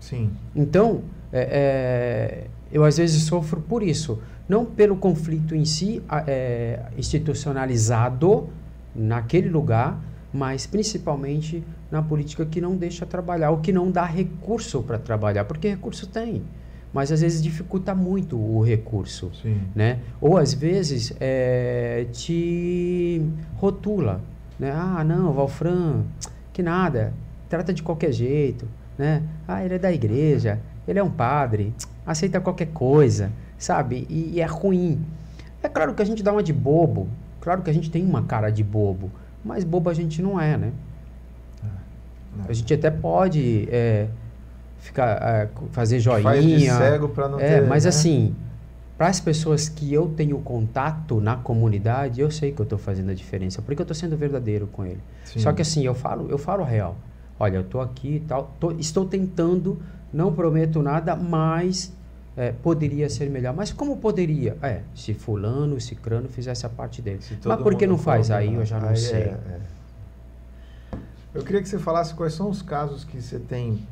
[0.00, 0.30] Sim.
[0.54, 4.18] Então, é, é, eu às vezes sofro por isso.
[4.48, 8.48] Não pelo conflito em si, é, institucionalizado
[8.94, 10.00] naquele lugar,
[10.32, 15.44] mas principalmente na política que não deixa trabalhar, ou que não dá recurso para trabalhar,
[15.44, 16.42] porque recurso tem,
[16.92, 19.60] mas às vezes dificulta muito o recurso Sim.
[19.74, 20.00] né?
[20.20, 23.22] Ou às vezes é, te
[23.56, 24.20] rotula,
[24.58, 24.70] né?
[24.72, 26.04] Ah, não, Valfran,
[26.52, 27.12] que nada,
[27.48, 28.66] trata de qualquer jeito,
[28.98, 29.22] né?
[29.46, 31.72] Ah, ele é da igreja, ele é um padre,
[32.04, 34.06] aceita qualquer coisa, sabe?
[34.10, 35.00] E, e é ruim.
[35.62, 37.08] É claro que a gente dá uma de bobo,
[37.40, 39.10] claro que a gente tem uma cara de bobo,
[39.44, 40.72] mas bobo a gente não é, né?
[42.48, 44.06] A gente até pode é,
[44.78, 46.22] ficar, é, fazer joinha.
[46.22, 47.66] Faz de cego para não É, ter.
[47.66, 47.88] mas né?
[47.88, 48.34] assim,
[48.96, 53.10] para as pessoas que eu tenho contato na comunidade, eu sei que eu estou fazendo
[53.10, 55.00] a diferença, porque eu estou sendo verdadeiro com ele.
[55.24, 55.40] Sim.
[55.40, 56.96] Só que assim, eu falo, eu falo a real.
[57.38, 59.80] Olha, eu estou aqui e tal, tô- estou tentando,
[60.12, 61.92] não prometo nada, mas
[62.36, 63.54] é, poderia ser melhor.
[63.54, 64.56] Mas como poderia?
[64.62, 67.20] É, se fulano, cicrano fizesse a parte dele.
[67.20, 68.30] Se Mas por que não faz?
[68.30, 68.64] Aí eu mudar.
[68.64, 69.22] já não Aí sei.
[69.22, 69.60] é, é.
[71.34, 73.86] Eu queria que você falasse quais são os casos que você tem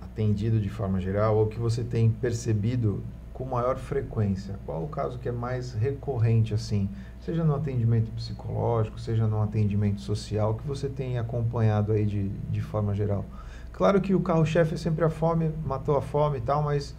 [0.00, 4.56] atendido de forma geral ou que você tem percebido com maior frequência.
[4.66, 6.88] Qual o caso que é mais recorrente assim,
[7.28, 12.62] seja no atendimento psicológico, seja no atendimento social, que você tem acompanhado aí de, de
[12.62, 13.22] forma geral?
[13.70, 16.94] Claro que o carro-chefe é sempre a fome, matou a fome e tal, mas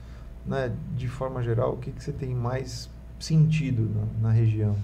[0.46, 2.88] né, de forma geral, o que, que você tem mais
[3.20, 3.90] sentido
[4.22, 4.76] na, na região?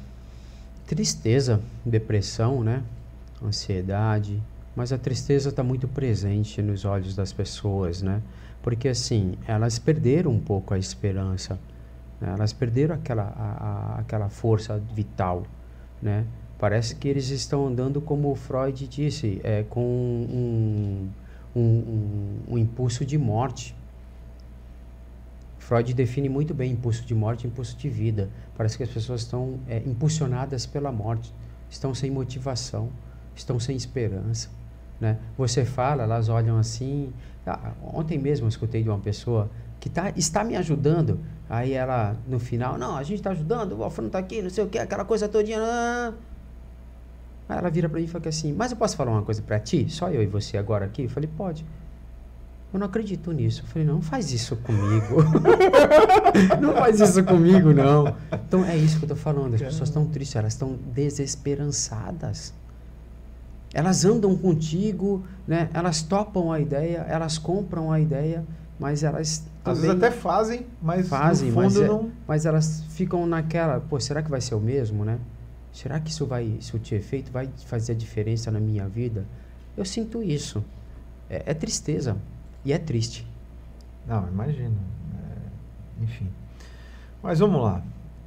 [0.87, 2.81] Tristeza, depressão, né?
[3.39, 4.41] Ansiedade.
[4.75, 8.19] Mas a tristeza está muito presente nos olhos das pessoas, né?
[8.63, 11.59] Porque assim, elas perderam um pouco a esperança.
[12.21, 12.33] Né?
[12.35, 15.43] Elas perderam aquela, a, a- aquela força vital,
[16.01, 16.25] né?
[16.57, 21.09] Parece que eles estão andando como Freud disse, é, com um,
[21.55, 23.75] um, um, um impulso de morte.
[25.59, 28.29] Freud define muito bem impulso de morte e impulso de vida.
[28.55, 31.33] Parece que as pessoas estão é, impulsionadas pela morte,
[31.69, 32.89] estão sem motivação,
[33.35, 34.49] estão sem esperança.
[34.99, 35.17] Né?
[35.37, 37.11] Você fala, elas olham assim.
[37.45, 39.49] Ah, ontem mesmo eu escutei de uma pessoa
[39.79, 41.19] que tá, está me ajudando.
[41.49, 44.63] Aí ela, no final, não, a gente está ajudando, o Alfredo está aqui, não sei
[44.63, 45.59] o que, aquela coisa todinha.
[45.61, 46.13] ah."
[47.47, 49.59] Aí ela vira para mim e fala assim, mas eu posso falar uma coisa para
[49.59, 49.87] ti?
[49.89, 51.03] Só eu e você agora aqui?
[51.03, 51.63] Eu falei, pode.
[52.73, 53.61] Eu não acredito nisso.
[53.61, 55.17] Eu falei, não faz isso comigo.
[56.59, 58.15] não faz isso comigo, não.
[58.47, 59.53] Então é isso que eu tô falando.
[59.53, 62.51] As pessoas estão tristes, elas estão desesperançadas.
[63.71, 65.69] Elas andam contigo, né?
[65.71, 68.43] Elas topam a ideia, elas compram a ideia
[68.79, 72.11] mas elas às vezes até fazem, mas fazem, no fundo mas, é, não.
[72.27, 75.19] mas elas ficam naquela, pô, será que vai ser o mesmo, né?
[75.73, 79.25] Será que isso vai surtir efeito, vai fazer a diferença na minha vida?
[79.75, 80.63] Eu sinto isso.
[81.29, 82.15] É, é tristeza
[82.63, 83.27] e é triste.
[84.07, 84.77] Não, imagino.
[85.13, 86.29] É, enfim.
[87.21, 87.83] Mas vamos lá.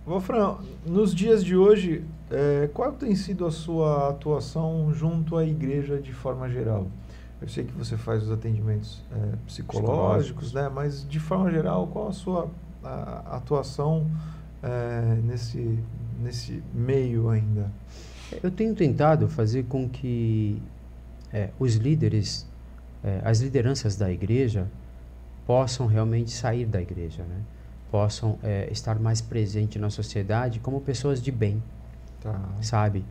[0.06, 5.98] Wolfram, nos dias de hoje, é, qual tem sido a sua atuação junto à igreja
[5.98, 6.86] de forma geral?
[7.40, 10.68] Eu sei que você faz os atendimentos é, psicológicos, né?
[10.68, 12.50] mas de forma geral, qual a sua
[12.82, 14.10] a, atuação
[14.62, 15.78] é, nesse,
[16.20, 17.70] nesse meio ainda?
[18.42, 20.60] Eu tenho tentado fazer com que
[21.32, 22.46] é, os líderes,
[23.24, 24.66] as lideranças da igreja,
[25.46, 27.40] possam realmente sair da igreja, né?
[27.90, 28.38] possam
[28.70, 31.62] estar mais presentes na sociedade como pessoas de bem,
[32.20, 32.38] tá.
[32.60, 33.02] sabe?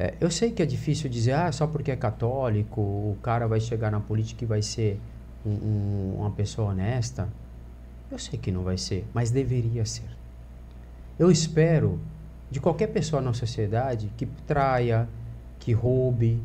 [0.00, 3.60] É, eu sei que é difícil dizer, ah, só porque é católico, o cara vai
[3.60, 4.98] chegar na política e vai ser
[5.44, 7.28] um, um, uma pessoa honesta.
[8.10, 10.08] Eu sei que não vai ser, mas deveria ser.
[11.18, 12.00] Eu espero
[12.50, 15.06] de qualquer pessoa na sociedade que traia,
[15.58, 16.42] que roube,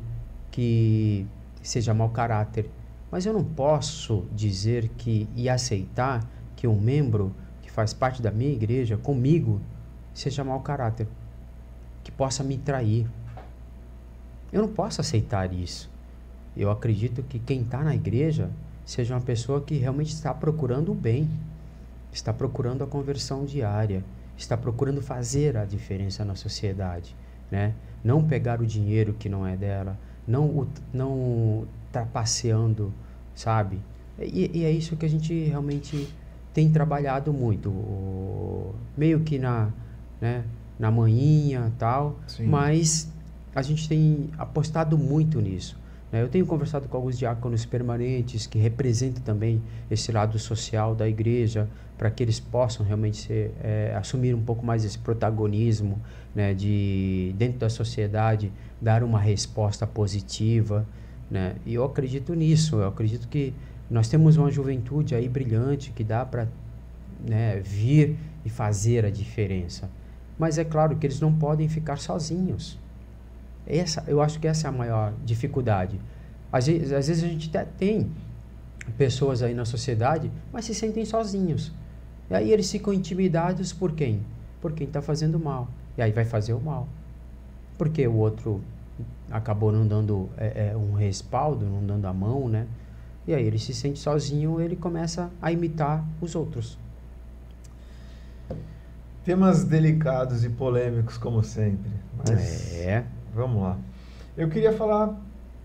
[0.52, 1.26] que
[1.63, 2.70] seja mau caráter.
[3.10, 8.32] Mas eu não posso dizer que e aceitar que um membro que faz parte da
[8.32, 9.62] minha igreja comigo
[10.13, 11.08] seja mau caráter,
[12.04, 13.08] que possa me trair,
[14.56, 15.91] eu não posso aceitar isso.
[16.56, 18.50] Eu acredito que quem está na igreja
[18.86, 21.30] seja uma pessoa que realmente está procurando o bem,
[22.13, 24.02] está procurando a conversão diária,
[24.38, 27.13] está procurando fazer a diferença na sociedade,
[27.52, 27.74] né?
[28.02, 32.94] Não pegar o dinheiro que não é dela, não não trapaceando,
[33.36, 33.82] sabe?
[34.18, 36.08] E, e, é isso que a gente realmente
[36.54, 39.68] tem trabalhado muito, meio que na,
[40.22, 40.46] né,
[40.80, 42.48] na manhinha tal, Sim.
[42.48, 43.13] mas
[43.56, 45.80] a gente tem apostado muito nisso.
[46.12, 46.22] Né?
[46.22, 51.70] Eu tenho conversado com alguns diáconos permanentes que representam também esse lado social da igreja,
[51.98, 56.02] para que eles possam realmente ser, é, assumir um pouco mais esse protagonismo
[56.36, 60.86] né, de dentro da sociedade, dar uma resposta positiva.
[61.32, 61.56] Né?
[61.65, 63.54] E eu acredito nisso, eu acredito que
[63.89, 66.48] nós temos uma juventude aí brilhante que dá para
[67.26, 69.89] né, vir e fazer a diferença.
[70.38, 72.78] Mas é claro que eles não podem ficar sozinhos.
[73.67, 75.99] Essa, eu acho que essa é a maior dificuldade.
[76.51, 78.12] Às vezes, às vezes a gente até tem
[78.97, 81.71] pessoas aí na sociedade, mas se sentem sozinhos.
[82.30, 84.21] E aí eles ficam intimidados por quem?
[84.62, 85.67] Por quem está fazendo mal.
[85.97, 86.88] E aí vai fazer o mal.
[87.78, 88.62] Porque o outro
[89.30, 92.67] acabou não dando é, é, um respaldo, não dando a mão, né?
[93.28, 96.78] E aí ele se sente sozinho, ele começa a imitar os outros.
[99.23, 101.91] Temas delicados e polêmicos, como sempre.
[102.17, 102.73] Mas...
[102.75, 103.04] É.
[103.36, 103.78] Vamos lá.
[104.38, 105.13] Eu queria falar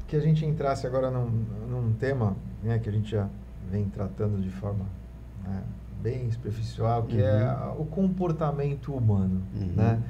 [0.09, 1.31] que a gente entrasse agora num,
[1.71, 3.29] num tema né, que a gente já
[3.71, 4.85] vem tratando de forma
[5.45, 5.63] né,
[6.03, 7.39] bem superficial, que é uhum.
[7.39, 9.41] é o comportamento humano.
[9.55, 9.73] Uhum.
[9.77, 10.03] Né?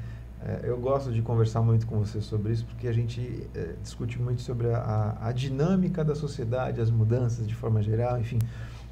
[0.43, 4.19] É, eu gosto de conversar muito com você sobre isso, porque a gente é, discute
[4.19, 8.39] muito sobre a, a, dinâmica da sociedade, as mudanças de forma geral, enfim.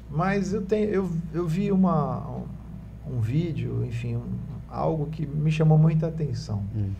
[0.08, 4.22] Mas eu, tenho, eu, eu vi uma, um, um vídeo, enfim, um,
[4.68, 6.62] algo que me chamou muita atenção.
[6.72, 6.92] Uhum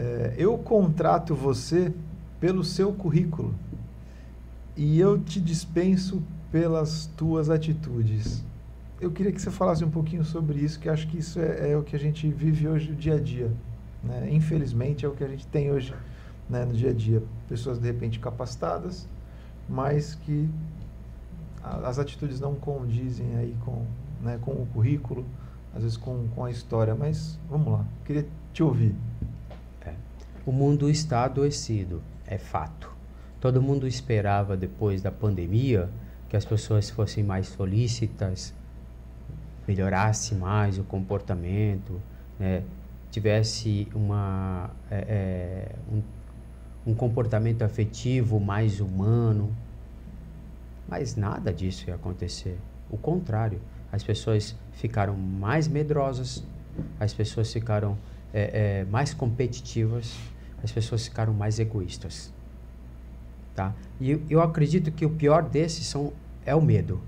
[0.00, 1.92] é, eu contrato você
[2.40, 3.54] pelo seu currículo
[4.74, 8.42] e eu te dispenso pelas tuas atitudes.
[8.98, 11.76] Eu queria que você falasse um pouquinho sobre isso, que acho que isso é, é
[11.76, 13.52] o que a gente vive hoje, o dia a dia.
[14.02, 14.30] Né?
[14.32, 15.92] Infelizmente, é o que a gente tem hoje
[16.48, 17.22] né, no dia a dia.
[17.46, 19.06] Pessoas, de repente, capacitadas,
[19.68, 20.48] mas que
[21.62, 23.84] a, as atitudes não condizem aí com,
[24.22, 25.26] né, com o currículo,
[25.74, 26.94] às vezes com, com a história.
[26.94, 28.94] Mas vamos lá, queria te ouvir.
[30.46, 32.90] O mundo está adoecido, é fato.
[33.40, 35.88] Todo mundo esperava, depois da pandemia,
[36.28, 38.54] que as pessoas fossem mais solícitas,
[39.66, 42.00] melhorasse mais o comportamento,
[42.38, 42.62] né?
[43.10, 46.02] tivesse uma, é, é, um,
[46.92, 49.54] um comportamento afetivo mais humano.
[50.88, 52.58] Mas nada disso ia acontecer.
[52.90, 53.60] O contrário,
[53.92, 56.44] as pessoas ficaram mais medrosas,
[56.98, 57.96] as pessoas ficaram
[58.32, 60.16] é, é, mais competitivas,
[60.62, 62.32] as pessoas ficaram mais egoístas.
[63.54, 63.74] Tá?
[64.00, 66.12] E eu, acredito que o pior desses são,
[66.44, 67.00] é o medo.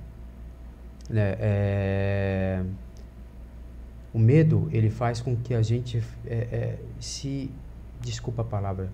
[1.08, 1.36] Né?
[1.38, 2.64] É,
[4.12, 7.50] o medo, ele faz com que a gente é, é, se,
[8.00, 8.90] desculpa a palavra,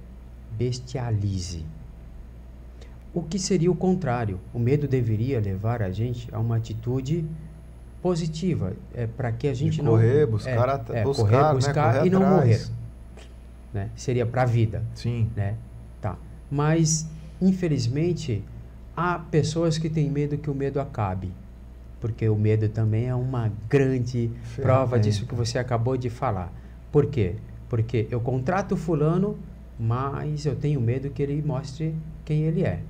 [0.57, 1.65] bestialize.
[3.13, 4.39] O que seria o contrário?
[4.53, 7.25] O medo deveria levar a gente a uma atitude
[8.03, 11.75] positiva, é para que a gente De não correr, buscar, é, é, buscar, correr, buscar
[11.75, 11.93] né?
[11.99, 12.37] correr e não atrás.
[12.37, 12.79] morrer
[13.73, 13.91] né?
[13.97, 14.83] Seria para a vida.
[14.95, 15.31] Sim.
[15.37, 15.57] Né?
[16.01, 16.17] Tá.
[16.51, 17.09] Mas,
[17.41, 18.43] infelizmente,
[18.97, 21.33] há pessoas que têm medo que o medo acabe.
[22.01, 26.53] Porque o medo também é uma grande prova disso que você acabou de falar.
[26.93, 27.35] Por quê?
[27.69, 29.37] Porque eu contrato fulano,
[29.79, 32.81] mas eu tenho medo que ele mostre quem ele é.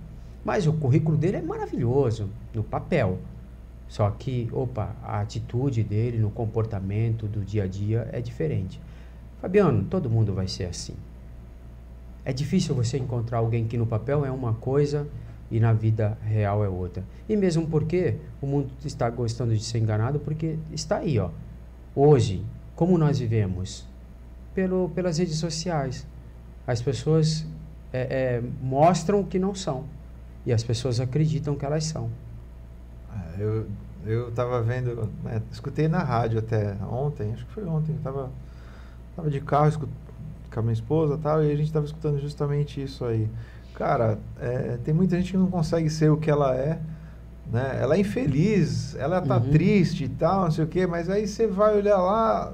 [0.44, 3.18] Mas o currículo dele é maravilhoso no papel.
[3.88, 8.80] Só que, opa, a atitude dele no comportamento do dia a dia é diferente.
[9.40, 10.94] Fabiano, todo mundo vai ser assim.
[12.24, 15.08] É difícil você encontrar alguém que no papel é uma coisa
[15.50, 17.02] e na vida real é outra.
[17.26, 21.30] E mesmo porque o mundo está gostando de ser enganado, porque está aí, ó.
[21.94, 22.44] Hoje,
[22.76, 23.86] como nós vivemos?
[24.54, 26.06] Pelo, pelas redes sociais.
[26.66, 27.46] As pessoas
[27.92, 29.84] é, é, mostram que não são.
[30.44, 32.10] E as pessoas acreditam que elas são.
[33.12, 33.66] É, eu
[34.06, 38.30] eu estava vendo, né, escutei na rádio até ontem, acho que foi ontem, estava
[39.14, 39.90] tava de carro escut,
[40.52, 43.28] com a minha esposa tal, e a gente estava escutando justamente isso aí.
[43.74, 46.80] Cara, é, tem muita gente que não consegue ser o que ela é,
[47.52, 47.78] né?
[47.80, 49.50] Ela é infeliz, ela tá uhum.
[49.50, 52.52] triste e tal, não sei o quê, mas aí você vai olhar lá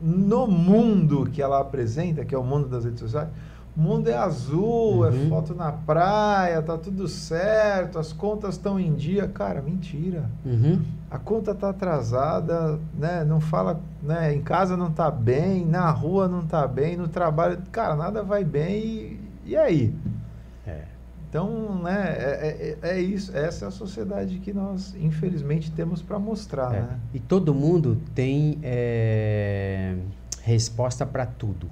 [0.00, 3.28] no mundo que ela apresenta, que é o mundo das redes sociais,
[3.76, 5.26] o mundo é azul, é uhum.
[5.26, 9.28] é foto na praia, tá tudo certo, as contas estão em dia.
[9.28, 10.30] Cara, mentira.
[10.46, 10.82] Uhum.
[11.10, 13.22] A conta tá atrasada, né?
[13.22, 14.34] Não fala, né?
[14.34, 18.44] Em casa não tá bem, na rua não tá bem, no trabalho, cara, nada vai
[18.44, 19.94] bem e, e aí?
[20.66, 20.84] É.
[21.28, 26.18] Então, né, é, é, é, isso, essa é a sociedade que nós, infelizmente, temos para
[26.18, 26.80] mostrar, é.
[26.80, 27.00] né?
[27.12, 29.96] E todo mundo tem é,
[30.42, 31.68] resposta para tudo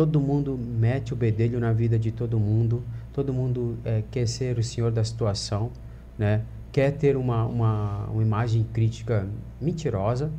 [0.00, 2.82] todo mundo mete o bedelho na vida de todo mundo,
[3.12, 5.70] todo mundo é, quer ser o senhor da situação,
[6.18, 6.42] né?
[6.72, 9.28] quer ter uma, uma, uma imagem crítica
[9.60, 10.30] mentirosa.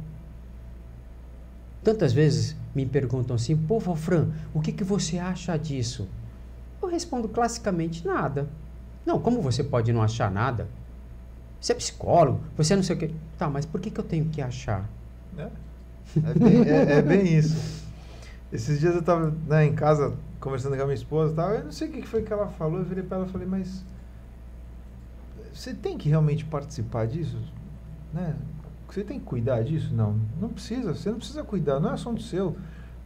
[1.84, 6.08] Tantas vezes me perguntam assim, pô, Fran, o que, que você acha disso?
[6.82, 8.50] Eu respondo classicamente, nada.
[9.06, 10.68] Não, como você pode não achar nada?
[11.60, 13.12] Você é psicólogo, você não sei o quê.
[13.38, 14.90] Tá, mas por que, que eu tenho que achar?
[15.38, 17.81] É, é, bem, é, é bem isso.
[18.52, 21.72] Esses dias eu estava né, em casa conversando com a minha esposa tal, eu não
[21.72, 23.84] sei o que foi que ela falou, eu virei para ela e falei, mas
[25.54, 27.38] você tem que realmente participar disso?
[28.14, 28.36] Né?
[28.90, 29.94] Você tem que cuidar disso?
[29.94, 32.58] Não, não precisa, você não precisa cuidar, não é assunto seu.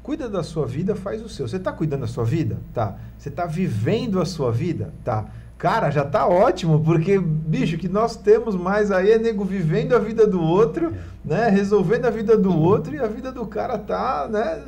[0.02, 1.48] Cuida da sua vida, faz o seu.
[1.48, 2.58] Você está cuidando da sua vida?
[2.74, 2.96] Tá.
[3.18, 4.94] Você está vivendo a sua vida?
[5.04, 5.26] Tá.
[5.58, 10.00] Cara, já tá ótimo, porque, bicho, que nós temos mais aí é nego vivendo a
[10.00, 11.50] vida do outro, né?
[11.50, 14.64] Resolvendo a vida do outro e a vida do cara tá, né?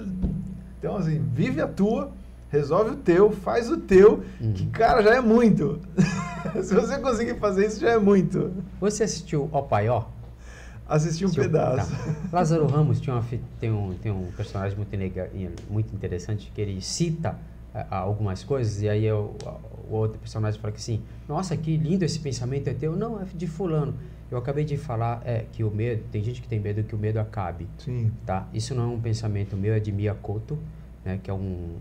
[0.80, 2.12] Então, assim, vive a tua,
[2.50, 4.54] resolve o teu, faz o teu, uhum.
[4.54, 5.80] que, cara, já é muito.
[6.64, 8.52] Se você conseguir fazer isso, já é muito.
[8.80, 10.06] Você assistiu O Paió?
[10.88, 11.92] Assisti um pedaço.
[11.92, 12.16] Tá.
[12.32, 13.26] Lázaro Ramos tinha uma,
[13.60, 14.92] tem, um, tem um personagem muito,
[15.70, 17.36] muito interessante que ele cita
[17.76, 19.36] uh, algumas coisas e aí eu,
[19.90, 22.96] o outro personagem fala que assim, nossa, que lindo esse pensamento é teu.
[22.96, 23.96] Não, é de fulano.
[24.30, 26.98] Eu acabei de falar é, que o medo, tem gente que tem medo que o
[26.98, 27.68] medo acabe.
[27.78, 28.12] Sim.
[28.26, 28.48] Tá?
[28.54, 30.58] Isso não é um pensamento meu, é de Miyakoto,
[31.06, 31.78] né, que é um,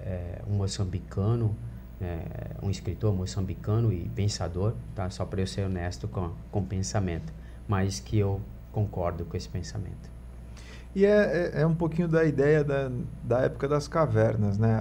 [0.00, 1.56] é, um moçambicano,
[2.00, 2.16] é,
[2.62, 5.10] um escritor moçambicano e pensador, tá?
[5.10, 7.32] só para eu ser honesto com, com o pensamento,
[7.66, 8.40] mas que eu
[8.70, 10.08] concordo com esse pensamento.
[10.94, 12.90] E é, é, é um pouquinho da ideia da,
[13.24, 14.80] da época das cavernas, né?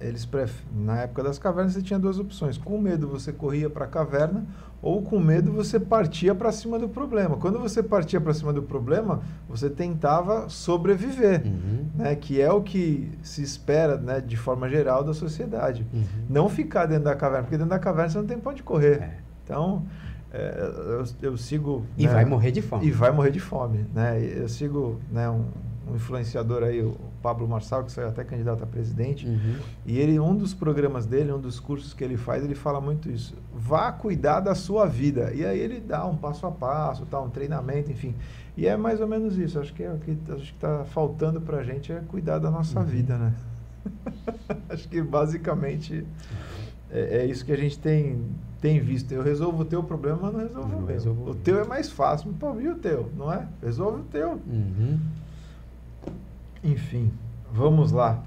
[0.00, 0.62] eles pref...
[0.72, 2.58] na época das cavernas você tinha duas opções.
[2.58, 4.44] Com medo você corria para a caverna
[4.86, 7.36] ou com medo você partia para cima do problema.
[7.36, 11.86] Quando você partia para cima do problema, você tentava sobreviver, uhum.
[11.96, 12.14] né?
[12.14, 15.84] Que é o que se espera, né, de forma geral da sociedade.
[15.92, 16.04] Uhum.
[16.30, 19.02] Não ficar dentro da caverna, porque dentro da caverna você não tem ponto de correr.
[19.02, 19.16] É.
[19.42, 19.84] Então,
[20.32, 20.54] é,
[20.86, 21.84] eu, eu, sigo...
[21.98, 22.86] E né, vai morrer de fome.
[22.86, 24.20] E vai morrer de fome, né?
[24.22, 25.46] Eu sigo né, um,
[25.88, 29.56] um influenciador aí, o Pablo Marçal, que saiu até candidato a presidente, uhum.
[29.84, 33.10] e ele, um dos programas dele, um dos cursos que ele faz, ele fala muito
[33.10, 33.34] isso.
[33.54, 35.32] Vá cuidar da sua vida.
[35.32, 38.14] E aí ele dá um passo a passo, tá, um treinamento, enfim.
[38.56, 39.58] E é mais ou menos isso.
[39.58, 42.86] Acho que é o que está faltando para a gente é cuidar da nossa uhum.
[42.86, 43.34] vida, né?
[44.68, 46.04] acho que basicamente
[46.90, 48.20] é, é, isso que a gente tem,
[48.60, 49.12] tem visto.
[49.12, 50.86] Eu resolvo o teu problema, mas não resolvo o meu.
[50.86, 52.32] Resolvo o teu é mais fácil.
[52.38, 53.46] Pô, e o teu, não é?
[53.62, 54.32] Resolve o teu.
[54.32, 54.98] Uhum.
[56.66, 57.12] Enfim,
[57.52, 58.24] vamos lá.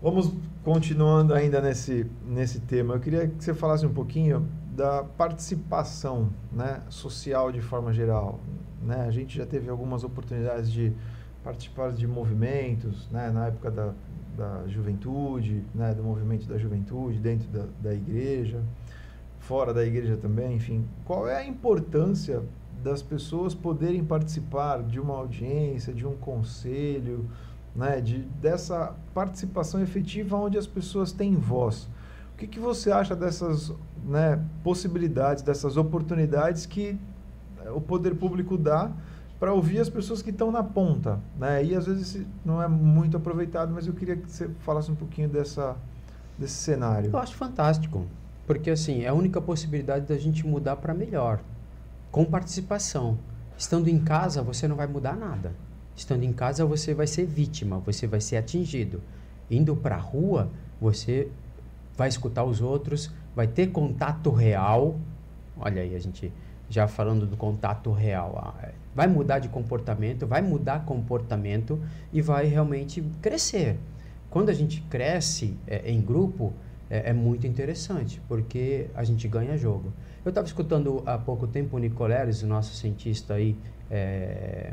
[0.00, 0.32] Vamos
[0.64, 2.94] continuando ainda nesse, nesse tema.
[2.94, 8.40] Eu queria que você falasse um pouquinho da participação né, social de forma geral.
[8.82, 9.04] Né?
[9.06, 10.90] A gente já teve algumas oportunidades de
[11.44, 13.92] participar de movimentos, né, na época da,
[14.34, 18.62] da juventude, né, do movimento da juventude, dentro da, da igreja,
[19.38, 20.82] fora da igreja também, enfim.
[21.04, 22.42] Qual é a importância
[22.82, 27.26] das pessoas poderem participar de uma audiência, de um conselho,
[27.76, 31.88] né, de, dessa participação efetiva onde as pessoas têm voz.
[32.34, 33.72] O que, que você acha dessas
[34.04, 36.98] né, possibilidades, dessas oportunidades que
[37.74, 38.90] o poder público dá
[39.38, 41.62] para ouvir as pessoas que estão na ponta, né?
[41.62, 45.28] E às vezes não é muito aproveitado, mas eu queria que você falasse um pouquinho
[45.28, 45.76] dessa
[46.38, 47.10] desse cenário.
[47.12, 48.06] Eu acho fantástico,
[48.46, 51.40] porque assim é a única possibilidade da gente mudar para melhor,
[52.10, 53.18] com participação.
[53.56, 55.52] Estando em casa, você não vai mudar nada.
[55.96, 59.02] Estando em casa, você vai ser vítima, você vai ser atingido.
[59.50, 61.28] Indo para a rua, você
[61.96, 64.96] vai escutar os outros, vai ter contato real.
[65.58, 66.32] Olha aí, a gente
[66.68, 68.38] já falando do contato real.
[68.38, 71.80] Ah, é, vai mudar de comportamento, vai mudar comportamento
[72.12, 73.78] e vai realmente crescer.
[74.28, 76.52] Quando a gente cresce é, em grupo,
[76.90, 79.92] é, é, muito interessante, porque a gente ganha jogo.
[80.24, 83.56] Eu estava escutando há pouco tempo o Nicoleres, o nosso cientista aí
[83.90, 84.72] é,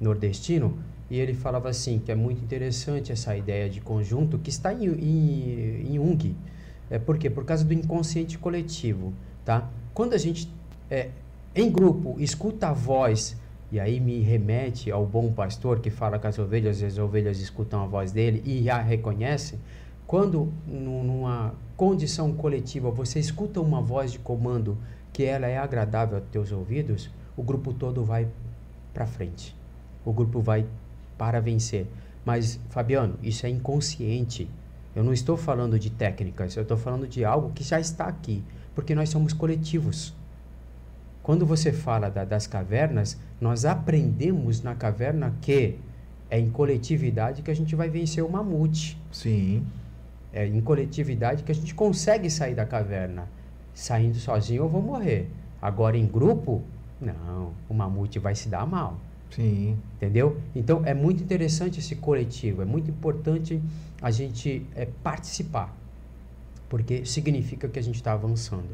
[0.00, 0.78] nordestino,
[1.10, 4.86] e ele falava assim que é muito interessante essa ideia de conjunto que está em,
[4.86, 6.34] em, em Jung.
[6.90, 7.28] É, por quê?
[7.30, 9.12] Por causa do inconsciente coletivo.
[9.44, 9.68] Tá?
[9.92, 10.50] Quando a gente,
[10.90, 11.10] é,
[11.54, 13.36] em grupo, escuta a voz,
[13.70, 17.38] e aí me remete ao bom pastor que fala com as ovelhas, e as ovelhas
[17.38, 19.58] escutam a voz dele e a reconhecem.
[20.06, 24.76] Quando, numa condição coletiva, você escuta uma voz de comando
[25.12, 28.28] que ela é agradável aos teus ouvidos, o grupo todo vai
[28.92, 29.56] para frente.
[30.04, 30.66] O grupo vai
[31.16, 31.86] para vencer.
[32.24, 34.48] Mas, Fabiano, isso é inconsciente.
[34.94, 38.44] Eu não estou falando de técnicas, eu estou falando de algo que já está aqui,
[38.74, 40.14] porque nós somos coletivos.
[41.22, 45.76] Quando você fala da, das cavernas, nós aprendemos na caverna que
[46.30, 49.00] é em coletividade que a gente vai vencer o mamute.
[49.10, 49.66] Sim.
[50.32, 53.28] É em coletividade que a gente consegue sair da caverna.
[53.72, 55.30] Saindo sozinho eu vou morrer.
[55.60, 56.62] Agora em grupo,
[57.00, 58.98] não, o mamute vai se dar mal.
[59.30, 59.76] Sim.
[59.96, 60.40] Entendeu?
[60.54, 63.60] Então é muito interessante esse coletivo, é muito importante
[64.00, 65.74] a gente é, participar,
[66.68, 68.68] porque significa que a gente está avançando.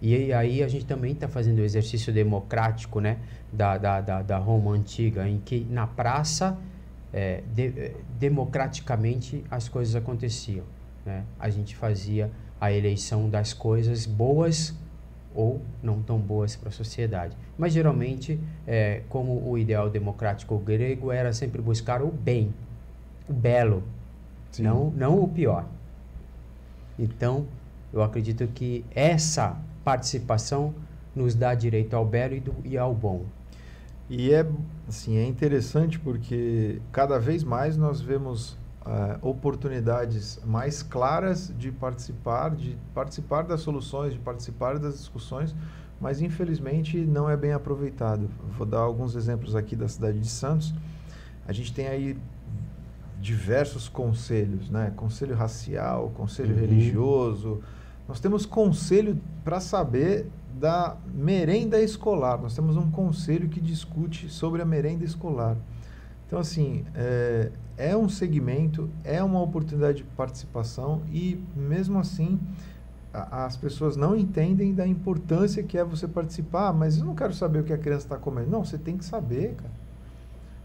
[0.00, 3.18] E aí a gente também está fazendo o exercício democrático né,
[3.52, 6.56] da, da, da, da, Roma antiga, em que na praça,
[7.12, 10.64] é, de, é, democraticamente, as coisas aconteciam.
[11.04, 11.24] Né?
[11.38, 12.30] A gente fazia
[12.60, 14.74] a eleição das coisas boas
[15.36, 17.36] ou não tão boas para a sociedade.
[17.58, 22.52] Mas geralmente, é, como o ideal democrático grego era sempre buscar o bem,
[23.28, 23.82] o belo,
[24.58, 25.66] não, não o pior.
[26.98, 27.46] Então,
[27.92, 30.74] eu acredito que essa participação
[31.14, 33.24] nos dá direito ao belo e, do, e ao bom.
[34.08, 34.46] E é,
[34.88, 38.56] assim, é interessante porque cada vez mais nós vemos
[38.86, 45.54] uh, oportunidades mais claras de participar, de participar das soluções, de participar das discussões,
[46.00, 48.30] mas infelizmente não é bem aproveitado.
[48.56, 50.72] Vou dar alguns exemplos aqui da cidade de Santos.
[51.46, 52.16] A gente tem aí
[53.20, 54.92] diversos conselhos, né?
[54.94, 56.60] Conselho racial, conselho uhum.
[56.60, 57.60] religioso.
[58.06, 62.40] Nós temos conselho para saber da merenda escolar.
[62.40, 65.56] Nós temos um conselho que discute sobre a merenda escolar.
[66.26, 72.40] Então, assim, é, é um segmento, é uma oportunidade de participação e, mesmo assim,
[73.12, 76.72] as pessoas não entendem da importância que é você participar.
[76.72, 78.50] Mas eu não quero saber o que a criança está comendo.
[78.50, 79.86] Não, você tem que saber, cara.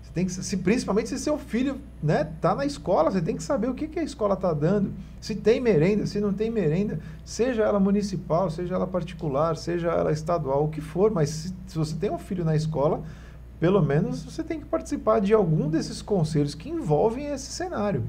[0.01, 3.43] Você tem que, se, principalmente se seu filho né, tá na escola, você tem que
[3.43, 4.91] saber o que, que a escola está dando.
[5.20, 10.12] Se tem merenda, se não tem merenda, seja ela municipal, seja ela particular, seja ela
[10.12, 11.12] estadual, o que for.
[11.12, 13.03] Mas se, se você tem um filho na escola,
[13.62, 18.03] pelo menos você tem que participar de algum desses conselhos que envolvem esse cenário.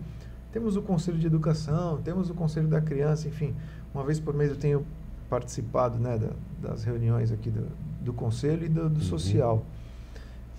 [0.51, 3.55] Temos o conselho de educação, temos o conselho da criança, enfim,
[3.93, 4.87] uma vez por mês eu tenho
[5.29, 7.67] participado né, da, das reuniões aqui do,
[8.01, 9.07] do conselho e do, do uhum.
[9.07, 9.67] social.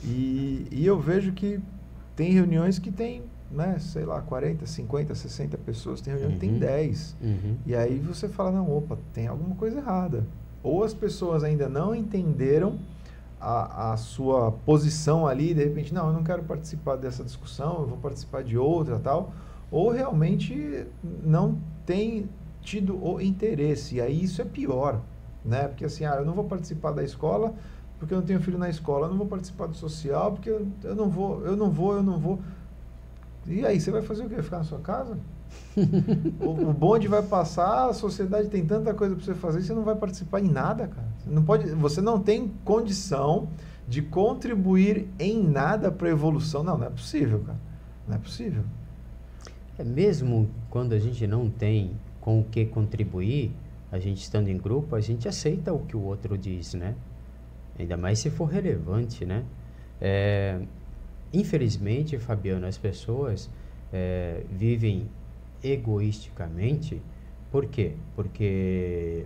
[0.03, 1.59] E, e eu vejo que
[2.15, 6.39] tem reuniões que tem, né, sei lá, 40, 50, 60 pessoas, tem reunião uhum.
[6.39, 7.15] que tem 10.
[7.19, 7.29] Uhum.
[7.29, 7.57] uhum.
[7.65, 10.23] E aí você fala, não, opa, tem alguma coisa errada.
[10.61, 12.77] Ou as pessoas ainda não entenderam
[13.43, 17.87] a, a sua posição ali, de repente, não, eu não quero participar dessa discussão, eu
[17.87, 19.33] vou participar de outra tal,
[19.69, 20.85] ou realmente
[21.23, 22.29] não tem
[22.61, 25.01] tido o interesse, e aí isso é pior,
[25.43, 25.67] né?
[25.67, 27.53] Porque assim, ah, eu não vou participar da escola
[28.03, 30.67] porque eu não tenho filho na escola, eu não vou participar do social porque eu,
[30.83, 32.39] eu não vou, eu não vou, eu não vou.
[33.47, 34.41] E aí, você vai fazer o quê?
[34.41, 35.17] Ficar na sua casa?
[36.39, 39.83] o, o, bonde vai passar, a sociedade tem tanta coisa para você fazer, você não
[39.83, 41.07] vai participar em nada, cara.
[41.19, 43.47] Você não, pode, você não tem condição
[43.87, 46.63] de contribuir em nada para a evolução.
[46.63, 47.59] Não, não é possível, cara.
[48.07, 48.63] Não é possível.
[49.77, 51.91] É mesmo quando a gente não tem
[52.21, 53.51] com o que contribuir,
[53.91, 56.95] a gente estando em grupo, a gente aceita o que o outro diz, né?
[57.77, 59.43] Ainda mais se for relevante, né?
[59.99, 60.59] É,
[61.33, 63.49] infelizmente, Fabiano, as pessoas
[63.91, 65.07] é, vivem
[65.63, 67.01] egoisticamente.
[67.51, 67.93] Por quê?
[68.15, 69.25] Porque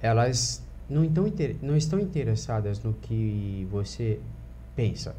[0.00, 1.24] elas não estão,
[1.62, 4.20] não estão interessadas no que você
[4.74, 5.14] pensa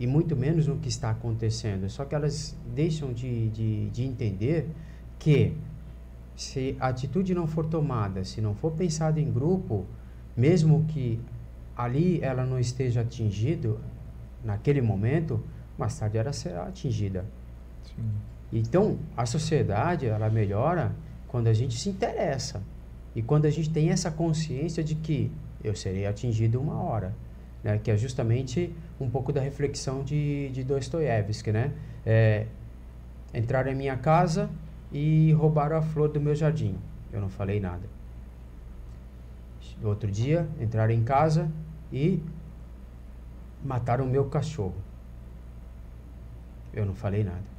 [0.00, 1.88] e muito menos no que está acontecendo.
[1.90, 4.66] Só que elas deixam de, de, de entender
[5.18, 5.54] que
[6.34, 9.84] se a atitude não for tomada, se não for pensada em grupo,
[10.34, 11.20] mesmo que
[11.76, 13.78] ali ela não esteja atingido
[14.42, 15.38] naquele momento,
[15.76, 17.26] mais tarde ela será atingida.
[17.84, 18.10] Sim.
[18.52, 20.92] Então, a sociedade, ela melhora
[21.28, 22.62] quando a gente se interessa.
[23.14, 25.30] E quando a gente tem essa consciência de que
[25.62, 27.14] eu serei atingido uma hora
[27.62, 31.72] né, que é justamente um pouco da reflexão de, de Dostoiévski, né?
[32.04, 32.46] É,
[33.34, 34.50] entraram em minha casa
[34.90, 36.76] e roubaram a flor do meu jardim.
[37.12, 37.88] Eu não falei nada.
[39.82, 41.50] Outro dia, entraram em casa
[41.92, 42.22] e
[43.64, 44.76] mataram o meu cachorro.
[46.72, 47.49] Eu não falei nada.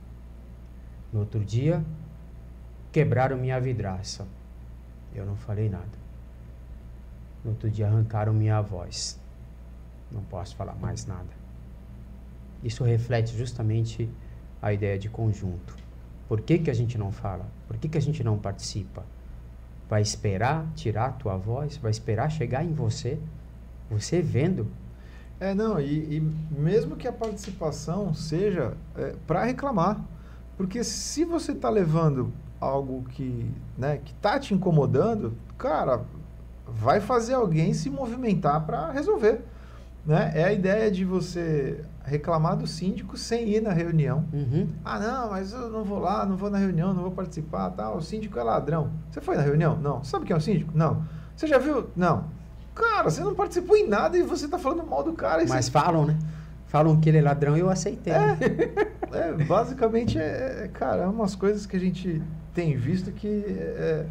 [1.11, 1.83] No outro dia,
[2.91, 4.27] quebraram minha vidraça.
[5.13, 6.01] Eu não falei nada.
[7.43, 9.19] No outro dia, arrancaram minha voz
[10.11, 11.29] não posso falar mais nada.
[12.63, 14.09] Isso reflete justamente
[14.61, 15.75] a ideia de conjunto.
[16.27, 17.45] Por que, que a gente não fala?
[17.67, 19.03] Por que, que a gente não participa?
[19.89, 21.77] Vai esperar tirar a tua voz?
[21.77, 23.19] Vai esperar chegar em você?
[23.89, 24.67] Você vendo?
[25.39, 26.19] É, não, e, e
[26.51, 29.99] mesmo que a participação seja é, para reclamar.
[30.61, 36.01] Porque se você está levando algo que né, que está te incomodando, cara,
[36.67, 39.41] vai fazer alguém se movimentar para resolver.
[40.05, 40.31] Né?
[40.35, 44.23] É a ideia de você reclamar do síndico sem ir na reunião.
[44.31, 44.69] Uhum.
[44.85, 47.97] Ah, não, mas eu não vou lá, não vou na reunião, não vou participar, tal.
[47.97, 48.91] O síndico é ladrão.
[49.09, 49.79] Você foi na reunião?
[49.81, 50.03] Não.
[50.03, 50.71] Sabe quem é o síndico?
[50.75, 51.03] Não.
[51.35, 51.89] Você já viu?
[51.95, 52.25] Não.
[52.75, 55.43] Cara, você não participou em nada e você está falando mal do cara.
[55.49, 55.71] Mas você...
[55.71, 56.19] falam, né?
[56.71, 58.13] Falam que ele é ladrão e eu aceitei.
[58.13, 58.37] É,
[59.11, 62.21] é basicamente, é, é, cara, é umas coisas que a gente
[62.53, 63.27] tem visto que...
[63.27, 64.05] É,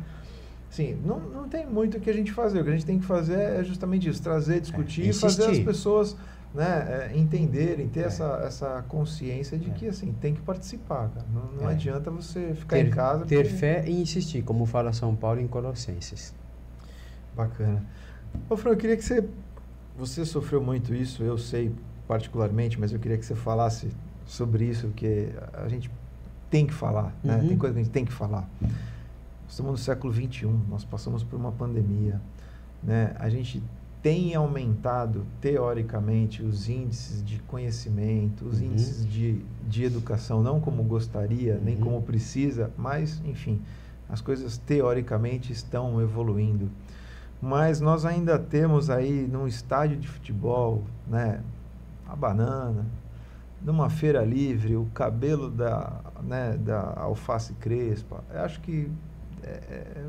[0.68, 2.60] Sim, não, não tem muito o que a gente fazer.
[2.60, 5.46] O que a gente tem que fazer é justamente isso, trazer, discutir é, e fazer
[5.46, 6.14] as pessoas
[6.54, 8.04] né, é, entenderem, ter é.
[8.04, 9.72] essa, essa consciência de é.
[9.72, 11.08] que assim, tem que participar.
[11.08, 11.26] Cara.
[11.32, 11.72] Não, não é.
[11.72, 13.24] adianta você ficar ter, em casa.
[13.24, 13.56] Ter porque...
[13.56, 16.34] fé e insistir, como fala São Paulo em Colossenses.
[17.34, 17.82] Bacana.
[18.50, 19.26] Ô, Fran, eu queria que você.
[19.98, 21.72] Você sofreu muito isso, eu sei
[22.10, 23.88] particularmente, mas eu queria que você falasse
[24.26, 25.88] sobre isso, porque a gente
[26.50, 27.36] tem que falar, né?
[27.36, 27.48] Uhum.
[27.50, 28.50] Tem coisa que a gente tem que falar.
[29.48, 32.20] Estamos no século 21, nós passamos por uma pandemia,
[32.82, 33.14] né?
[33.16, 33.62] A gente
[34.02, 38.66] tem aumentado teoricamente os índices de conhecimento, os uhum.
[38.66, 41.60] índices de, de educação, não como gostaria, uhum.
[41.62, 43.62] nem como precisa, mas enfim,
[44.08, 46.68] as coisas teoricamente estão evoluindo.
[47.40, 51.40] Mas nós ainda temos aí num estádio de futebol, né,
[52.10, 52.84] a banana,
[53.62, 58.24] numa feira livre, o cabelo da, né, da alface crespa.
[58.32, 58.90] Eu acho que
[59.42, 60.04] é, é,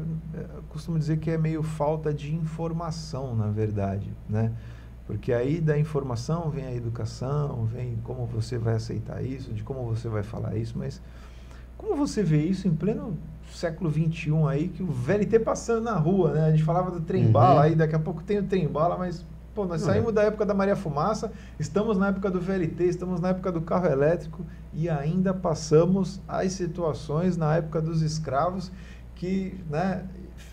[0.55, 4.51] eu costumo dizer que é meio falta de informação, na verdade, né?
[5.05, 9.83] Porque aí da informação vem a educação, vem como você vai aceitar isso, de como
[9.85, 11.01] você vai falar isso, mas
[11.77, 13.17] como você vê isso em pleno
[13.51, 16.45] século XXI aí, que o VLT passando na rua, né?
[16.45, 17.61] A gente falava do trem-bala, uhum.
[17.61, 20.13] aí daqui a pouco tem o trem-bala, mas Pô, nós saímos é.
[20.13, 23.87] da época da Maria Fumaça, estamos na época do VLT, estamos na época do carro
[23.87, 28.71] elétrico e ainda passamos as situações na época dos escravos
[29.15, 30.03] que né,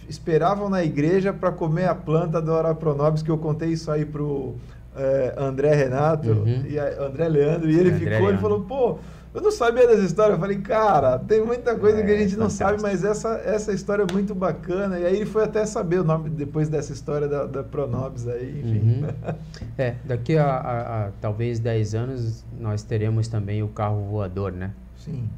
[0.08, 4.22] esperavam na igreja para comer a planta do Orapronobis, que eu contei isso aí para
[4.22, 4.56] o
[4.96, 6.64] é, André Renato uhum.
[6.66, 8.28] e André Leandro, e ele André ficou, Leandro.
[8.30, 8.98] ele falou, pô,
[9.34, 10.34] eu não sabia dessa história.
[10.34, 13.72] Eu falei, cara, tem muita coisa é, que a gente não sabe, mas essa, essa
[13.72, 14.98] história é muito bacana.
[14.98, 18.60] E aí ele foi até saber o nome depois dessa história da, da Pronobis aí,
[18.60, 19.04] enfim.
[19.04, 19.38] Uhum.
[19.76, 24.72] É, daqui a, a, a, talvez 10 anos nós teremos também o carro voador, né?
[24.96, 25.28] Sim.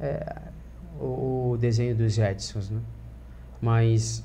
[0.00, 0.36] É,
[1.00, 2.80] o, o desenho dos Jetsons, né?
[3.60, 4.24] Mas,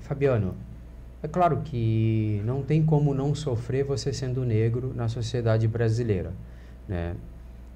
[0.00, 0.56] Fabiano,
[1.22, 6.32] é claro que não tem como não sofrer você sendo negro na sociedade brasileira,
[6.88, 7.14] né?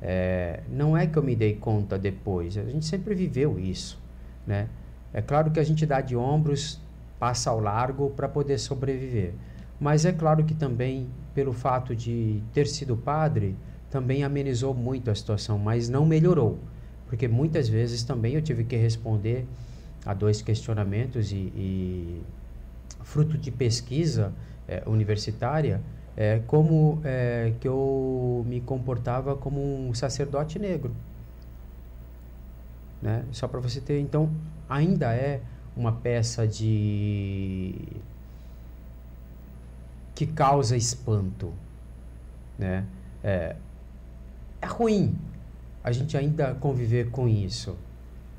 [0.01, 4.01] É, não é que eu me dei conta depois, a gente sempre viveu isso,
[4.47, 4.69] né?
[5.13, 6.81] É claro que a gente dá de ombros,
[7.19, 9.33] passa ao largo para poder sobreviver.
[9.81, 13.57] Mas é claro que também, pelo fato de ter sido padre,
[13.91, 16.59] também amenizou muito a situação, mas não melhorou.
[17.07, 19.47] Porque muitas vezes também eu tive que responder
[20.05, 22.23] a dois questionamentos e, e
[23.03, 24.33] fruto de pesquisa
[24.67, 25.81] é, universitária,
[26.21, 30.91] é, como é, que eu me comportava como um sacerdote negro.
[33.01, 33.25] Né?
[33.31, 34.29] Só para você ter, então,
[34.69, 35.41] ainda é
[35.77, 37.73] uma peça de
[40.13, 41.53] que causa espanto,
[42.59, 42.85] né?
[43.23, 43.55] É,
[44.61, 45.17] é ruim,
[45.85, 47.79] a gente ainda conviver com isso.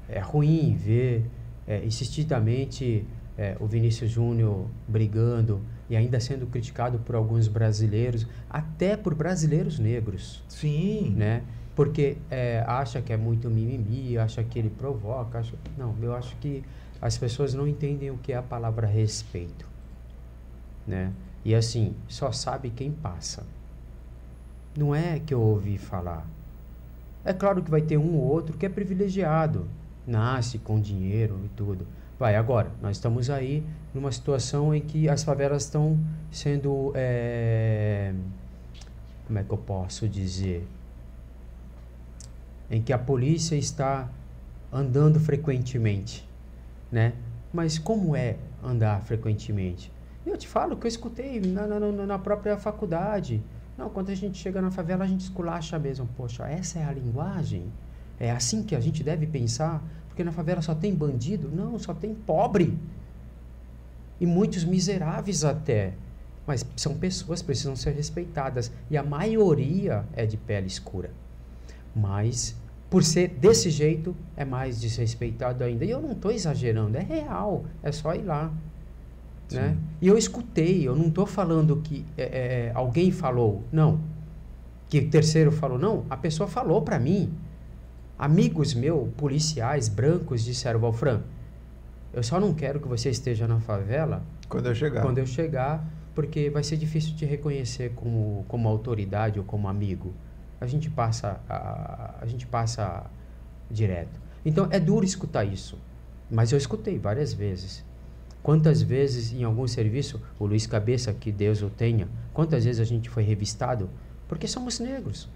[0.10, 1.26] É ruim ver
[1.66, 3.06] é, insistidamente
[3.38, 9.80] é, o Vinícius Júnior brigando e ainda sendo criticado por alguns brasileiros, até por brasileiros
[9.80, 10.44] negros.
[10.48, 11.14] Sim.
[11.18, 11.44] Né?
[11.76, 15.40] Porque é, acha que é muito mimimi, acha que ele provoca.
[15.40, 15.56] Acha...
[15.78, 16.64] Não, eu acho que
[17.02, 19.66] as pessoas não entendem o que é a palavra respeito.
[20.86, 21.12] Né?
[21.44, 23.44] E assim, só sabe quem passa.
[24.78, 26.26] Não é que eu ouvi falar.
[27.24, 29.68] É claro que vai ter um ou outro que é privilegiado,
[30.06, 31.86] nasce com dinheiro e tudo.
[32.20, 33.64] Vai, agora, nós estamos aí
[33.94, 35.98] numa situação em que as favelas estão
[36.30, 36.92] sendo.
[36.94, 38.14] É,
[39.26, 40.68] como é que eu posso dizer?
[42.70, 44.10] Em que a polícia está
[44.72, 46.28] andando frequentemente,
[46.92, 47.14] né?
[47.54, 49.90] Mas como é andar frequentemente?
[50.26, 53.42] Eu te falo que eu escutei na, na, na própria faculdade.
[53.78, 56.08] Não, quando a gente chega na favela, a gente esculacha mesmo.
[56.18, 57.72] Poxa, essa é a linguagem?
[58.20, 59.82] É assim que a gente deve pensar?
[60.20, 61.50] Porque na favela só tem bandido?
[61.50, 62.78] Não, só tem pobre.
[64.20, 65.94] E muitos miseráveis até.
[66.46, 68.70] Mas são pessoas, precisam ser respeitadas.
[68.92, 71.10] E a maioria é de pele escura.
[71.96, 72.54] Mas,
[72.90, 75.86] por ser desse jeito, é mais desrespeitado ainda.
[75.86, 77.64] E eu não estou exagerando, é real.
[77.82, 78.52] É só ir lá.
[79.50, 79.78] Né?
[80.02, 84.02] E eu escutei, eu não estou falando que é, é, alguém falou, não.
[84.90, 86.04] Que o terceiro falou, não.
[86.10, 87.32] A pessoa falou para mim.
[88.20, 91.22] Amigos meus, policiais brancos, disseram, Valfran,
[92.12, 95.02] eu só não quero que você esteja na favela quando eu chegar.
[95.02, 100.14] Quando eu chegar, porque vai ser difícil te reconhecer como, como autoridade ou como amigo.
[100.60, 103.06] A gente passa a, a gente passa
[103.72, 104.20] direto.
[104.44, 105.78] Então é duro escutar isso,
[106.30, 107.86] mas eu escutei várias vezes.
[108.44, 112.86] Quantas vezes em algum serviço, o Luiz Cabeça, que Deus o tenha, quantas vezes a
[112.86, 113.90] gente foi revistado?
[114.28, 115.30] Porque somos negros.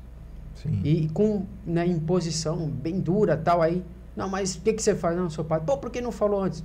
[0.56, 0.82] Sim.
[0.84, 3.84] E com né, imposição bem dura tal aí.
[4.16, 5.18] Não, mas o que, que você faz?
[5.18, 5.66] Não, sou padre.
[5.66, 6.64] Pô, por que não falou antes?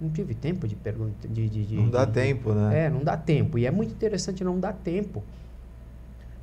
[0.00, 1.28] Não tive tempo de pergunta.
[1.28, 2.86] De, de, de, não dá de, tempo, né?
[2.86, 3.58] É, não dá tempo.
[3.58, 5.22] E é muito interessante não dar tempo.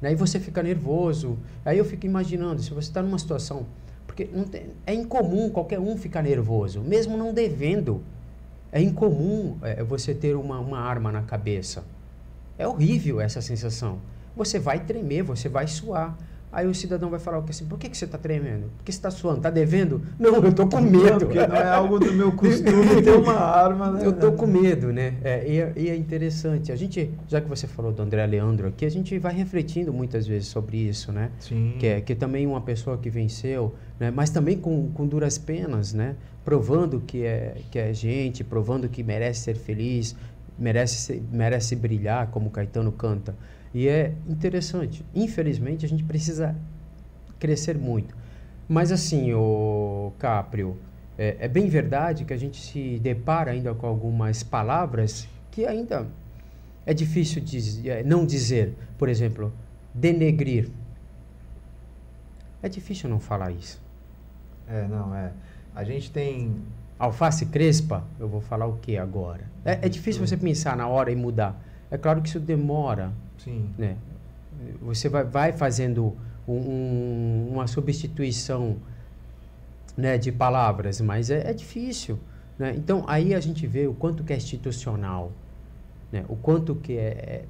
[0.01, 1.37] Aí você fica nervoso.
[1.65, 3.65] Aí eu fico imaginando, se você está numa situação.
[4.05, 8.01] Porque tem, é incomum qualquer um ficar nervoso, mesmo não devendo.
[8.71, 11.83] É incomum é, você ter uma, uma arma na cabeça.
[12.57, 13.99] É horrível essa sensação.
[14.35, 16.17] Você vai tremer, você vai suar.
[16.57, 18.71] Aí o cidadão vai falar o que assim, por que, que você está tremendo?
[18.77, 19.37] Por que você está suando?
[19.37, 20.01] Está devendo?
[20.17, 21.03] Não, eu estou com medo.
[21.03, 24.03] Não, porque não é algo do meu costume ter uma arma, né?
[24.03, 25.17] Eu estou com medo, né?
[25.23, 26.71] É, e, é, e, é, interessante.
[26.71, 30.25] A gente, já que você falou do André Leandro aqui, a gente vai refletindo muitas
[30.25, 31.29] vezes sobre isso, né?
[31.39, 31.75] Sim.
[31.77, 34.09] Que é, que também uma pessoa que venceu, né?
[34.09, 36.15] mas também com, com duras penas, né?
[36.43, 40.15] Provando que é, que é gente, provando que merece ser feliz,
[40.57, 43.35] merece, merece brilhar, como Caetano canta.
[43.77, 45.05] E é interessante.
[45.13, 46.55] Infelizmente, a gente precisa
[47.37, 48.17] crescer muito.
[48.67, 50.75] Mas assim, o Caprio,
[51.15, 56.07] é, é, bem verdade que a gente se depara ainda com algumas palavras que ainda
[56.87, 58.73] é difícil de, é, não dizer.
[58.97, 59.53] Por exemplo,
[59.93, 60.71] denegrir.
[62.63, 63.79] É difícil não falar isso.
[64.67, 65.31] É, não, é.
[65.75, 66.55] A gente tem.
[66.97, 69.43] Alface crespa, eu vou falar o que agora?
[69.63, 71.63] É, é difícil você pensar na hora e mudar.
[71.91, 73.69] É claro que isso demora Sim.
[73.77, 73.97] Né?
[74.81, 76.15] Você vai, vai fazendo
[76.47, 78.77] um, uma substituição
[79.95, 82.19] né, de palavras, mas é, é difícil.
[82.57, 82.73] Né?
[82.75, 85.31] Então, aí a gente vê o quanto que é institucional,
[86.11, 86.25] né?
[86.27, 87.45] o quanto que é, é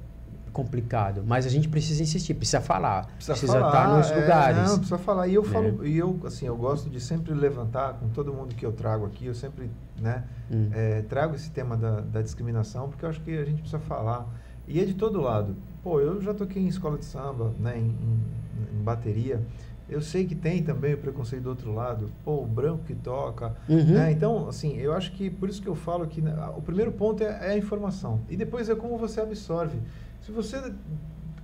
[0.52, 4.68] complicado, mas a gente precisa insistir, precisa falar, precisa, precisa falar, estar nos é, lugares.
[4.68, 5.28] Não, precisa falar.
[5.28, 5.48] E eu né?
[5.48, 9.06] falo, e eu assim, eu gosto de sempre levantar com todo mundo que eu trago
[9.06, 9.70] aqui, eu sempre,
[10.00, 10.68] né, hum.
[10.72, 14.26] é, trago esse tema da, da discriminação, porque eu acho que a gente precisa falar.
[14.66, 15.56] E é de todo lado.
[15.82, 19.40] Pô, eu já toquei em escola de samba, né, em, em, em bateria.
[19.88, 22.10] Eu sei que tem também o preconceito do outro lado.
[22.22, 23.56] Pô, o branco que toca.
[23.66, 23.94] Uhum.
[23.94, 24.12] Né?
[24.12, 27.22] Então, assim, eu acho que por isso que eu falo que né, o primeiro ponto
[27.22, 28.20] é, é, a informação.
[28.28, 29.78] E depois é como você absorve.
[30.20, 30.72] Se você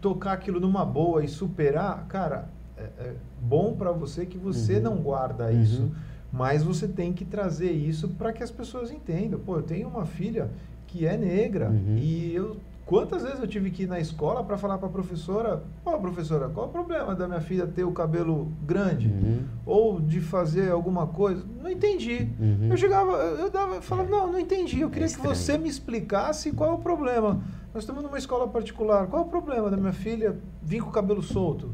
[0.00, 4.82] tocar aquilo numa boa e superar, cara, é, é bom para você que você uhum.
[4.82, 5.82] não guarda isso.
[5.82, 5.92] Uhum.
[6.30, 9.40] Mas você tem que trazer isso para que as pessoas entendam.
[9.40, 10.50] Pô, eu tenho uma filha
[10.86, 11.96] que é negra uhum.
[11.96, 15.62] e eu Quantas vezes eu tive que ir na escola para falar para a professora,
[15.86, 19.08] ó, oh, professora, qual o problema da minha filha ter o cabelo grande?
[19.08, 19.44] Uhum.
[19.64, 21.42] Ou de fazer alguma coisa?
[21.62, 22.28] Não entendi.
[22.38, 22.68] Uhum.
[22.70, 24.80] Eu chegava, eu dava, falava, não, não entendi.
[24.80, 27.42] Eu queria é que você me explicasse qual é o problema.
[27.72, 29.06] Nós estamos numa escola particular.
[29.06, 31.70] Qual é o problema da minha filha vir com o cabelo solto?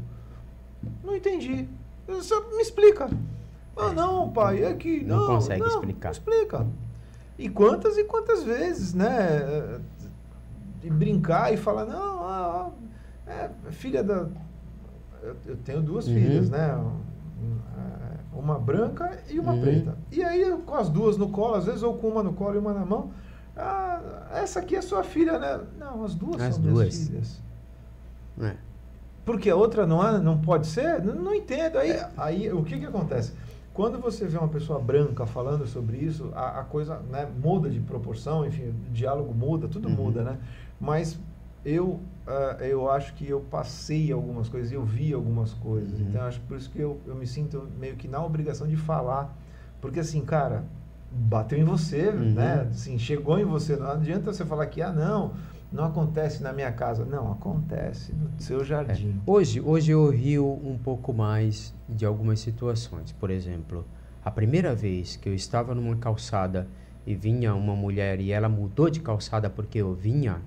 [1.03, 1.67] Não entendi.
[2.07, 3.09] Você me explica.
[3.75, 5.03] Ah, não, pai, é que.
[5.03, 6.11] Não, não consegue não, explicar.
[6.11, 6.67] Explica.
[7.37, 9.81] E quantas e quantas vezes, né?
[10.81, 12.69] De brincar e falar, não, ah,
[13.27, 14.27] é filha da.
[15.21, 16.13] Eu, eu tenho duas uhum.
[16.15, 16.75] filhas, né?
[17.77, 19.61] é, uma branca e uma uhum.
[19.61, 19.97] preta.
[20.11, 22.57] E aí, com as duas no colo, às vezes, ou com uma no colo e
[22.57, 23.11] uma na mão,
[23.55, 25.59] ah, essa aqui é sua filha, né?
[25.77, 26.77] Não, as duas as são duas.
[26.77, 27.41] minhas filhas.
[28.41, 28.55] É.
[29.23, 31.03] Porque a outra não, é, não pode ser?
[31.03, 31.77] Não, não entendo.
[31.77, 32.09] Aí, é.
[32.17, 33.33] aí o que, que acontece?
[33.73, 37.79] Quando você vê uma pessoa branca falando sobre isso, a, a coisa né, muda de
[37.79, 39.95] proporção, enfim, o diálogo muda, tudo uhum.
[39.95, 40.37] muda, né?
[40.81, 41.19] Mas
[41.63, 45.99] eu, uh, eu acho que eu passei algumas coisas, eu vi algumas coisas.
[45.99, 46.07] Uhum.
[46.07, 49.37] Então, acho por isso que eu, eu me sinto meio que na obrigação de falar.
[49.79, 50.63] Porque, assim, cara,
[51.11, 52.33] bateu em você, uhum.
[52.33, 52.67] né?
[52.69, 53.75] Assim, chegou em você.
[53.75, 55.33] Não adianta você falar que, ah, não,
[55.71, 57.05] não acontece na minha casa.
[57.05, 59.11] Não, acontece no seu jardim.
[59.11, 59.29] É.
[59.29, 63.11] Hoje, hoje eu rio um pouco mais de algumas situações.
[63.11, 63.85] Por exemplo,
[64.23, 66.67] a primeira vez que eu estava numa calçada
[67.05, 70.41] e vinha uma mulher e ela mudou de calçada porque eu vinha,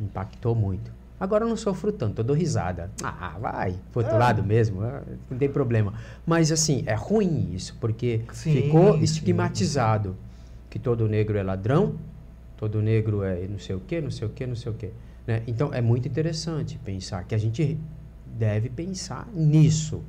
[0.00, 0.90] impactou muito.
[1.18, 2.90] Agora eu não sofro tanto, eu dou risada.
[3.02, 4.18] Ah, vai, pro outro é.
[4.18, 5.94] lado mesmo, ah, não tem problema.
[6.26, 10.16] Mas assim, é ruim isso, porque sim, ficou estigmatizado sim.
[10.68, 11.94] que todo negro é ladrão,
[12.56, 14.90] todo negro é não sei o quê, não sei o quê, não sei o quê.
[15.26, 15.42] Né?
[15.46, 17.78] Então é muito interessante pensar que a gente
[18.26, 20.02] deve pensar nisso.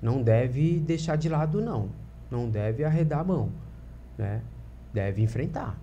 [0.00, 1.88] Não deve deixar de lado, não.
[2.30, 3.50] Não deve arredar a mão.
[4.16, 4.40] Né?
[4.92, 5.78] Deve enfrentar.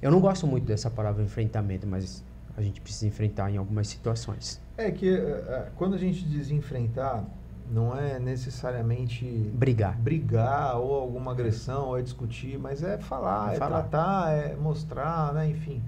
[0.00, 2.22] Eu não gosto muito dessa palavra enfrentamento, mas
[2.56, 4.60] a gente precisa enfrentar em algumas situações.
[4.76, 7.24] É que uh, quando a gente diz enfrentar,
[7.70, 13.56] não é necessariamente brigar, brigar ou alguma agressão, ou é discutir, mas é falar, é,
[13.56, 13.82] é falar.
[13.82, 15.48] tratar, é mostrar, né?
[15.48, 15.82] Enfim,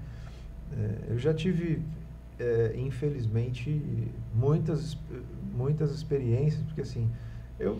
[0.77, 1.81] é, eu já tive,
[2.37, 3.81] é, infelizmente,
[4.33, 4.97] muitas,
[5.55, 7.09] muitas experiências, porque assim,
[7.59, 7.79] eu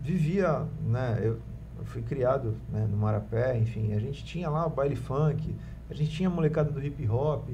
[0.00, 1.18] vivia, né?
[1.22, 1.38] Eu,
[1.78, 5.54] eu fui criado né, no Marapé, enfim, a gente tinha lá o baile funk,
[5.88, 7.48] a gente tinha a molecada do hip hop,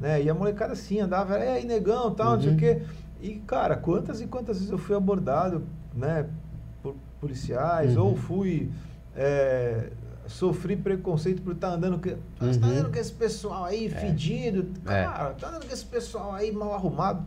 [0.00, 0.22] né?
[0.22, 2.34] E a molecada assim andava, é, aí negão, tal, uhum.
[2.34, 2.58] não sei o uhum.
[2.58, 2.82] quê.
[3.20, 6.26] E, cara, quantas e quantas vezes eu fui abordado, né,
[6.82, 8.06] por policiais, uhum.
[8.06, 8.70] ou fui.
[9.14, 9.90] É,
[10.26, 12.00] sofri preconceito por estar tá andando.
[12.00, 12.58] Com, uhum.
[12.58, 13.90] Tá andando com esse pessoal aí é.
[13.90, 15.04] fedido, é.
[15.04, 17.26] cara, tá andando com esse pessoal aí mal arrumado.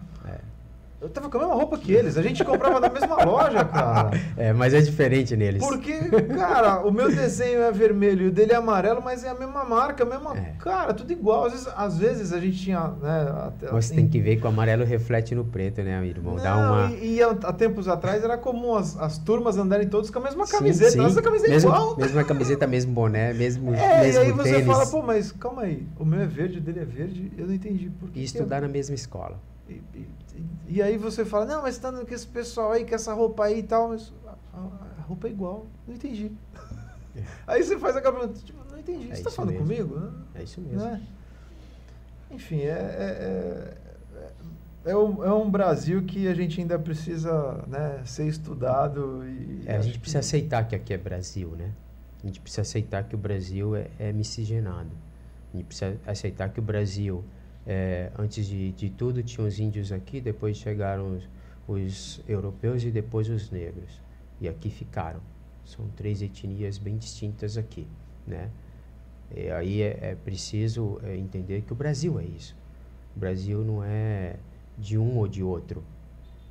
[1.03, 2.17] Eu tava com a mesma roupa que eles.
[2.17, 4.11] A gente comprava na mesma loja, cara.
[4.37, 5.63] É, mas é diferente neles.
[5.63, 5.93] Porque,
[6.35, 9.63] cara, o meu desenho é vermelho e o dele é amarelo, mas é a mesma
[9.63, 10.35] marca, a mesma.
[10.37, 10.53] É.
[10.59, 11.45] Cara, tudo igual.
[11.45, 12.87] Às vezes, às vezes a gente tinha.
[13.01, 16.35] Né, Você assim, tem que ver que o amarelo reflete no preto, né, irmão?
[16.35, 16.91] Não, Dá uma...
[16.93, 20.47] E, e há, tempos atrás era comum as, as turmas andarem todos com a mesma
[20.47, 20.91] camiseta.
[20.91, 21.03] Sim, sim.
[21.03, 21.97] Nossa camiseta mesmo, igual.
[21.97, 23.73] Mesma camiseta, mesmo boné, mesmo.
[23.83, 24.65] É, mesmo e aí você tênis.
[24.65, 25.85] fala, pô, mas calma aí.
[25.99, 27.31] O meu é verde, o dele é verde.
[27.37, 27.89] Eu não entendi.
[27.99, 29.39] Por que e estudar na mesma escola.
[29.67, 30.07] E, e,
[30.67, 33.59] e, aí você fala, não, mas tá com esse pessoal aí, com essa roupa aí
[33.59, 34.11] e tal, mas
[34.53, 34.59] a,
[34.99, 36.31] a roupa é igual, não entendi.
[37.15, 37.23] É.
[37.45, 39.95] Aí você faz aquela pergunta, tipo, não entendi, é você tá falando mesmo.
[39.95, 40.11] comigo?
[40.33, 40.81] É isso mesmo.
[40.81, 41.01] É?
[42.31, 43.77] Enfim, é, é,
[44.85, 49.23] é, é, um, é um Brasil que a gente ainda precisa né, ser estudado.
[49.25, 50.25] E é, a gente precisa que...
[50.25, 51.71] aceitar que aqui é Brasil, né?
[52.23, 54.89] A gente precisa aceitar que o Brasil é, é miscigenado.
[55.53, 57.23] A gente precisa aceitar que o Brasil
[57.65, 61.29] é, antes de, de tudo, tinham os índios aqui, depois chegaram os,
[61.67, 64.01] os europeus e depois os negros.
[64.41, 65.21] E aqui ficaram.
[65.65, 67.87] São três etnias bem distintas aqui,
[68.27, 68.49] né?
[69.35, 72.55] E aí é, é preciso é, entender que o Brasil é isso.
[73.15, 74.35] O Brasil não é
[74.77, 75.83] de um ou de outro.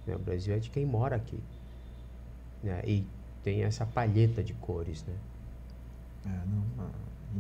[0.07, 0.17] Né?
[0.17, 1.39] O Brasil é de quem mora aqui.
[2.63, 2.83] Né?
[2.87, 3.07] E
[3.45, 5.15] tem essa palheta de cores, né?
[6.25, 6.91] É, não,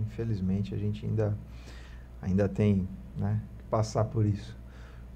[0.02, 1.36] infelizmente a gente ainda,
[2.20, 3.40] ainda tem né,
[3.72, 4.54] passar por isso.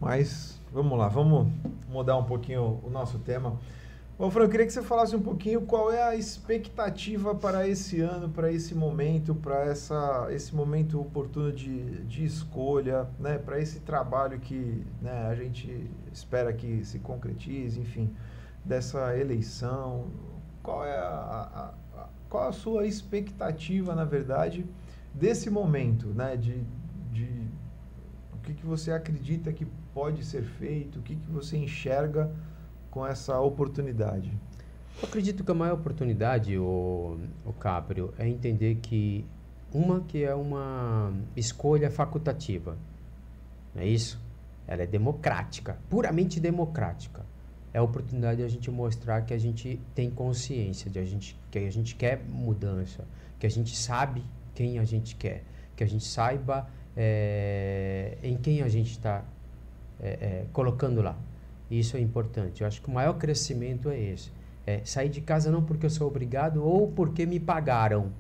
[0.01, 1.53] Mas vamos lá, vamos
[1.91, 3.59] mudar um pouquinho o nosso tema.
[4.19, 8.01] Bom, Fran, eu queria que você falasse um pouquinho qual é a expectativa para esse
[8.01, 13.81] ano, para esse momento, para essa, esse momento oportuno de, de escolha, né, para esse
[13.81, 18.11] trabalho que né, a gente espera que se concretize, enfim,
[18.65, 20.07] dessa eleição.
[20.63, 24.65] Qual é a, a, a qual a sua expectativa, na verdade,
[25.13, 26.65] desse momento, né, de,
[28.57, 30.99] que, você acredita que pode ser feito?
[30.99, 32.31] O que, que você enxerga
[32.91, 34.33] com essa oportunidade?
[35.01, 39.25] Eu acredito que a maior oportunidade, o, o Caprio, é entender que
[39.73, 42.79] uma que é uma escolha facultativa,
[43.75, 44.19] não é isso?
[44.67, 47.25] Ela é democrática, puramente democrática.
[47.75, 51.39] É a oportunidade de a gente mostrar que a gente tem consciência, de a gente,
[51.51, 53.05] que a gente quer mudança,
[53.39, 55.45] que a gente sabe quem a gente quer,
[55.77, 56.67] que a gente saiba
[56.97, 59.23] é, em quem a gente está
[60.01, 61.17] é, é, colocando lá.
[61.71, 62.61] Isso é importante.
[62.63, 64.31] Eu acho que o maior crescimento é esse.
[64.67, 68.11] É sair de casa não porque eu sou obrigado ou porque me pagaram,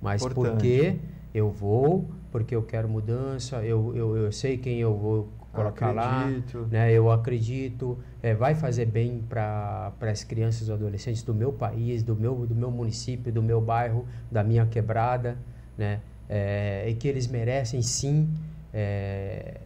[0.00, 0.52] mas importante.
[0.52, 0.98] porque
[1.34, 6.58] eu vou, porque eu quero mudança, eu, eu, eu sei quem eu vou colocar acredito.
[6.58, 6.92] lá, né?
[6.92, 12.16] Eu acredito, é, vai fazer bem para as crianças e adolescentes do meu país, do
[12.16, 15.36] meu, do meu município, do meu bairro, da minha quebrada,
[15.76, 16.00] né?
[16.28, 18.28] É, e que eles merecem sim
[18.72, 19.60] é,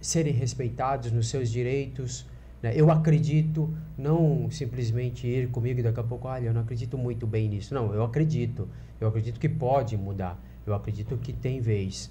[0.00, 2.26] serem respeitados nos seus direitos.
[2.62, 2.72] Né?
[2.74, 7.26] Eu acredito, não simplesmente ir comigo e daqui a pouco, olha, eu não acredito muito
[7.26, 7.74] bem nisso.
[7.74, 8.68] Não, eu acredito.
[9.00, 10.42] Eu acredito que pode mudar.
[10.66, 12.10] Eu acredito que tem vez,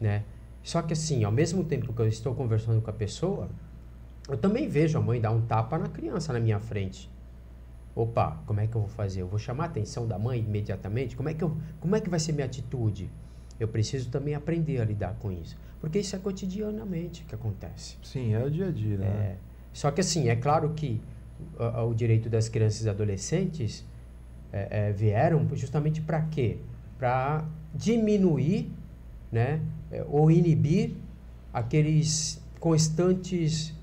[0.00, 0.24] né?
[0.62, 3.48] Só que assim, ao mesmo tempo que eu estou conversando com a pessoa,
[4.28, 7.10] eu também vejo a mãe dar um tapa na criança na minha frente.
[7.94, 9.22] Opa, como é que eu vou fazer?
[9.22, 11.14] Eu vou chamar a atenção da mãe imediatamente?
[11.14, 13.08] Como é que, eu, como é que vai ser minha atitude?
[13.58, 15.56] Eu preciso também aprender a lidar com isso.
[15.80, 17.96] Porque isso é cotidianamente que acontece.
[18.02, 18.98] Sim, é o dia a dia.
[18.98, 19.06] Né?
[19.06, 19.36] É,
[19.72, 21.00] só que assim, é claro que
[21.58, 23.84] uh, o direito das crianças e adolescentes
[24.52, 26.58] é, é, vieram justamente para quê?
[26.98, 28.72] Para diminuir
[29.30, 29.60] né,
[29.92, 30.94] é, ou inibir
[31.52, 33.74] aqueles constantes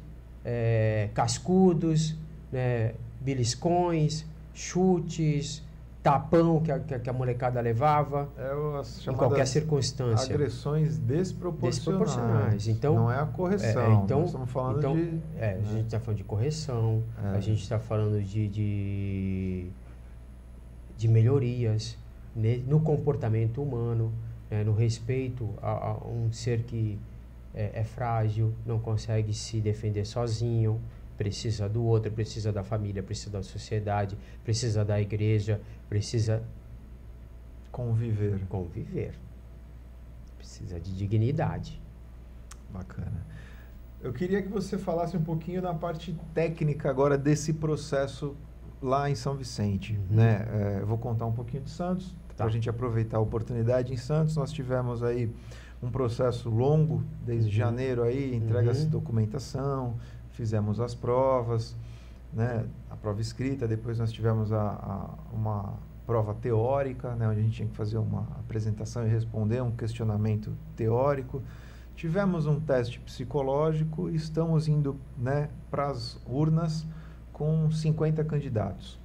[1.14, 2.16] cascudos,
[2.52, 5.64] né, beliscões, chutes,
[6.04, 10.34] tapão que a, que a molecada levava é em qualquer circunstância.
[10.34, 11.76] Agressões desproporcionais.
[11.76, 12.68] desproporcionais.
[12.68, 13.82] Então, não é a correção.
[13.82, 15.20] É, então, estamos falando então, de.
[15.38, 17.38] É, a gente está falando de correção, é.
[17.38, 19.68] a gente está falando de, de,
[20.98, 21.98] de melhorias
[22.36, 24.12] ne, no comportamento humano
[24.52, 27.00] é, no respeito a, a, um ser que
[27.54, 30.80] é, é, frágil, não consegue se defender sozinho,
[31.22, 36.42] precisa do outro, precisa da família, precisa da sociedade, precisa da igreja, precisa
[37.72, 38.40] conviver.
[38.50, 39.14] Conviver.
[40.36, 41.80] Precisa de dignidade.
[42.74, 43.24] Bacana.
[44.02, 48.36] Eu queria que você falasse um pouquinho da parte técnica agora desse processo
[48.82, 49.94] lá em São Vicente.
[49.94, 50.16] Uhum.
[50.16, 50.48] Né?
[50.52, 53.94] É, eu vou contar um pouquinho de Santos, para a gente aproveitar a oportunidade.
[53.94, 55.32] Em Santos, nós tivemos aí
[55.84, 57.56] um processo longo, desde uhum.
[57.56, 58.90] janeiro aí, entrega-se uhum.
[58.90, 59.98] documentação,
[60.42, 61.76] fizemos as provas,
[62.34, 65.74] né, a prova escrita, depois nós tivemos a, a, uma
[66.04, 70.52] prova teórica, né, onde a gente tinha que fazer uma apresentação e responder um questionamento
[70.76, 71.44] teórico.
[71.96, 76.88] Tivemos um teste psicológico e estamos indo né, para as urnas
[77.32, 79.00] com 50 candidatos.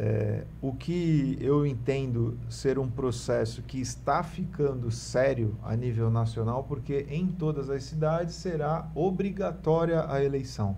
[0.00, 6.62] É, o que eu entendo ser um processo que está ficando sério a nível nacional,
[6.62, 10.76] porque em todas as cidades será obrigatória a eleição.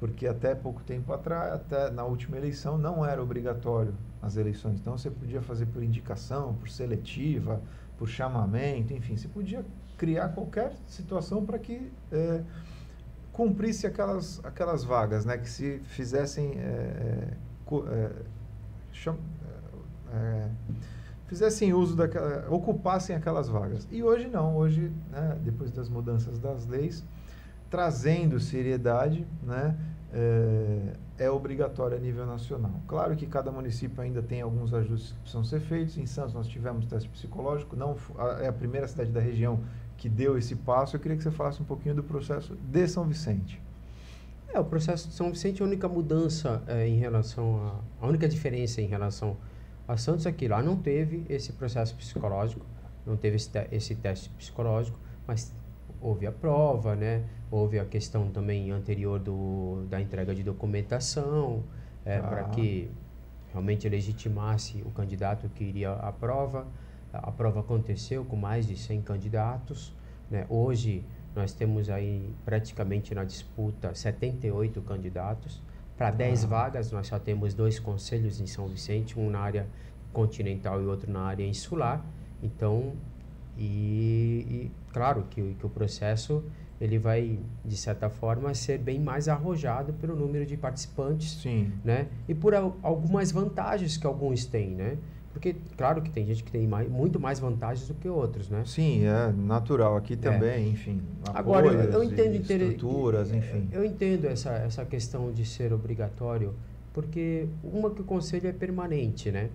[0.00, 3.92] Porque até pouco tempo atrás, até na última eleição, não era obrigatório
[4.22, 4.80] as eleições.
[4.80, 7.60] Então você podia fazer por indicação, por seletiva,
[7.98, 9.62] por chamamento, enfim, você podia
[9.98, 12.42] criar qualquer situação para que é,
[13.32, 15.36] cumprisse aquelas, aquelas vagas, né?
[15.36, 16.52] que se fizessem.
[16.58, 17.34] É,
[17.70, 18.37] é,
[18.98, 19.16] cham,
[20.12, 20.48] é, é,
[21.26, 23.86] fizessem uso daquela, ocupassem aquelas vagas.
[23.90, 27.04] E hoje não, hoje, né, depois das mudanças das leis,
[27.70, 29.76] trazendo seriedade, né,
[30.12, 32.72] é, é obrigatório a nível nacional.
[32.86, 35.98] Claro que cada município ainda tem alguns ajustes que precisam ser feitos.
[35.98, 37.96] Em Santos nós tivemos teste psicológico, não
[38.40, 39.60] é a primeira cidade da região
[39.96, 40.96] que deu esse passo.
[40.96, 43.60] Eu queria que você falasse um pouquinho do processo de São Vicente.
[44.52, 48.04] É, o processo de São Vicente, a única mudança é, em relação a.
[48.04, 49.36] A única diferença em relação
[49.86, 52.64] a Santos é que lá não teve esse processo psicológico,
[53.06, 55.54] não teve esse, te esse teste psicológico, mas
[56.00, 57.24] houve a prova, né?
[57.50, 61.62] Houve a questão também anterior do, da entrega de documentação,
[62.04, 62.22] é, ah.
[62.22, 62.90] para que
[63.50, 66.66] realmente legitimasse o candidato que iria à prova.
[67.12, 69.94] A prova aconteceu com mais de 100 candidatos.
[70.30, 70.46] Né?
[70.48, 71.04] Hoje,
[71.34, 75.62] nós temos aí praticamente na disputa 78 candidatos.
[75.96, 76.46] Para 10 ah.
[76.46, 79.66] vagas, nós só temos dois conselhos em São Vicente, um na área
[80.12, 82.04] continental e outro na área insular.
[82.42, 82.94] Então,
[83.56, 86.44] e, e claro que, que o processo
[86.80, 91.72] ele vai, de certa forma, ser bem mais arrojado pelo número de participantes, Sim.
[91.84, 92.06] né?
[92.28, 94.96] E por algumas vantagens que alguns têm, né?
[95.38, 98.64] Porque, claro que tem gente que tem mais, muito mais vantagens do que outros, né?
[98.66, 99.96] Sim, é natural.
[99.96, 100.16] Aqui é.
[100.16, 100.68] também, é.
[100.68, 101.00] enfim.
[101.32, 102.34] Agora, eu, eu entendo...
[102.34, 103.68] Estruturas, enfim.
[103.70, 106.54] Eu entendo essa, essa questão de ser obrigatório,
[106.92, 109.48] porque uma que o conselho é permanente, né?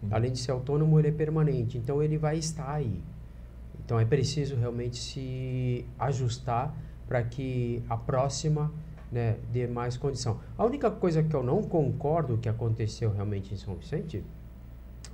[0.00, 0.08] Sim.
[0.10, 1.76] Além de ser autônomo, ele é permanente.
[1.76, 2.98] Então, ele vai estar aí.
[3.84, 6.74] Então, é preciso realmente se ajustar
[7.06, 8.72] para que a próxima
[9.12, 10.40] né, dê mais condição.
[10.56, 14.24] A única coisa que eu não concordo que aconteceu realmente em São Vicente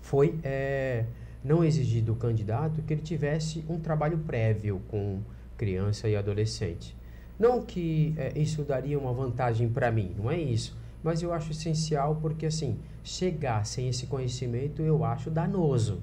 [0.00, 1.04] foi é,
[1.42, 5.20] não exigir do candidato que ele tivesse um trabalho prévio com
[5.56, 6.96] criança e adolescente.
[7.38, 10.76] Não que é, isso daria uma vantagem para mim, não é isso.
[11.02, 16.00] Mas eu acho essencial porque, assim, chegar sem esse conhecimento eu acho danoso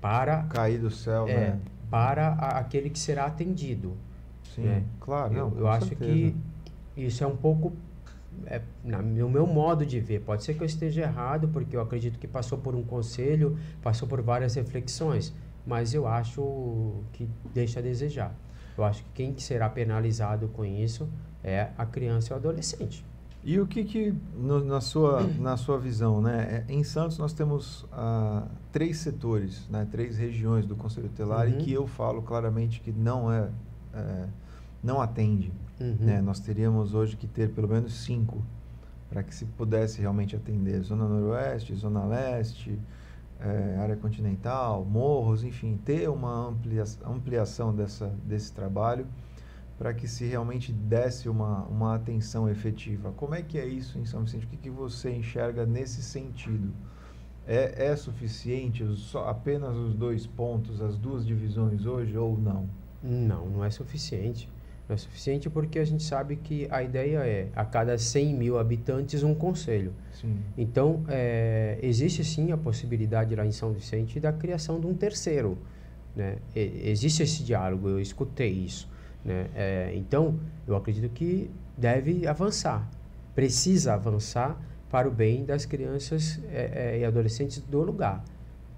[0.00, 0.42] para...
[0.44, 1.60] Cair do céu, é, né?
[1.90, 3.96] Para a, aquele que será atendido.
[4.54, 4.82] Sim, né?
[4.98, 5.32] claro.
[5.34, 6.34] Eu, não, eu acho que
[6.96, 7.72] isso é um pouco
[8.46, 10.20] é, na, no meu modo de ver.
[10.20, 14.06] Pode ser que eu esteja errado, porque eu acredito que passou por um conselho, passou
[14.08, 15.32] por várias reflexões,
[15.66, 18.34] mas eu acho que deixa a desejar.
[18.76, 21.08] Eu acho que quem será penalizado com isso
[21.42, 23.04] é a criança e o adolescente.
[23.44, 26.64] E o que, que no, na, sua, na sua visão, né?
[26.68, 29.86] É, em Santos nós temos ah, três setores, né?
[29.90, 31.58] três regiões do Conselho Tutelar uhum.
[31.58, 33.50] e que eu falo claramente que não é,
[33.92, 34.24] é
[34.84, 35.50] não atende.
[35.80, 35.96] Uhum.
[35.98, 36.20] Né?
[36.20, 38.44] Nós teríamos hoje que ter pelo menos cinco
[39.08, 42.78] para que se pudesse realmente atender Zona Noroeste, Zona Leste,
[43.40, 49.06] é, área continental, morros, enfim, ter uma ampliação, ampliação dessa, desse trabalho
[49.78, 53.12] para que se realmente desse uma, uma atenção efetiva.
[53.16, 54.46] Como é que é isso em São Vicente?
[54.46, 56.72] O que, que você enxerga nesse sentido?
[57.46, 62.68] É, é suficiente os, só, apenas os dois pontos, as duas divisões hoje ou não?
[63.02, 64.50] Não, não é suficiente.
[64.88, 68.58] Não é suficiente porque a gente sabe que a ideia é a cada 100 mil
[68.58, 69.94] habitantes um conselho.
[70.12, 70.36] Sim.
[70.58, 75.56] Então, é, existe sim a possibilidade lá em São Vicente da criação de um terceiro.
[76.14, 76.36] Né?
[76.54, 78.86] E, existe esse diálogo, eu escutei isso.
[79.24, 79.46] Né?
[79.54, 82.88] É, então, eu acredito que deve avançar,
[83.34, 84.60] precisa avançar
[84.90, 88.22] para o bem das crianças é, é, e adolescentes do lugar,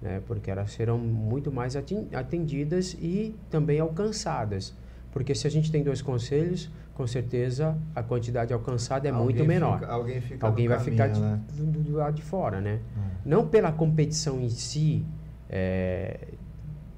[0.01, 0.21] né?
[0.25, 4.73] porque elas serão muito mais atendidas e também alcançadas.
[5.17, 9.45] Porque se a gente tem dois conselhos, com certeza a quantidade alcançada é alguém muito
[9.45, 9.79] menor.
[9.79, 11.41] Fica, alguém fica alguém vai caminho, ficar de, né?
[11.55, 12.81] do, do, lado de fora, né?
[12.95, 13.01] Hum.
[13.25, 15.03] Não pela competição em si,
[15.49, 16.19] é,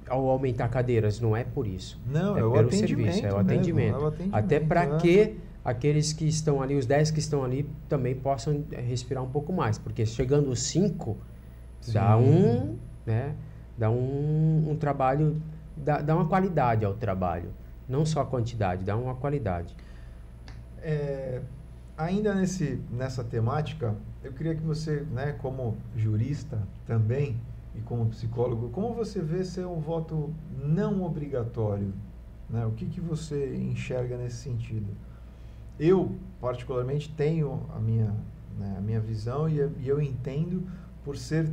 [0.06, 1.98] ao aumentar cadeiras, não é por isso.
[2.06, 3.74] Não, é, é pelo serviço, é o atendimento.
[3.74, 4.96] Mesmo, é o atendimento Até para é.
[4.98, 9.50] que aqueles que estão ali, os 10 que estão ali, também possam respirar um pouco
[9.50, 9.78] mais.
[9.78, 11.16] Porque chegando os 5,
[11.90, 13.34] dá um, né,
[13.78, 15.40] dá um, um trabalho,
[15.74, 17.58] dá, dá uma qualidade ao trabalho.
[17.90, 19.76] Não só a quantidade, dá uma qualidade.
[20.78, 21.42] É,
[21.98, 27.36] ainda nesse, nessa temática, eu queria que você, né, como jurista também,
[27.74, 30.32] e como psicólogo, como você vê ser um voto
[30.62, 31.92] não obrigatório?
[32.48, 32.66] Né?
[32.66, 34.88] O que, que você enxerga nesse sentido?
[35.78, 38.14] Eu, particularmente, tenho a minha,
[38.58, 40.66] né, a minha visão e, e, eu entendo
[41.04, 41.50] por ser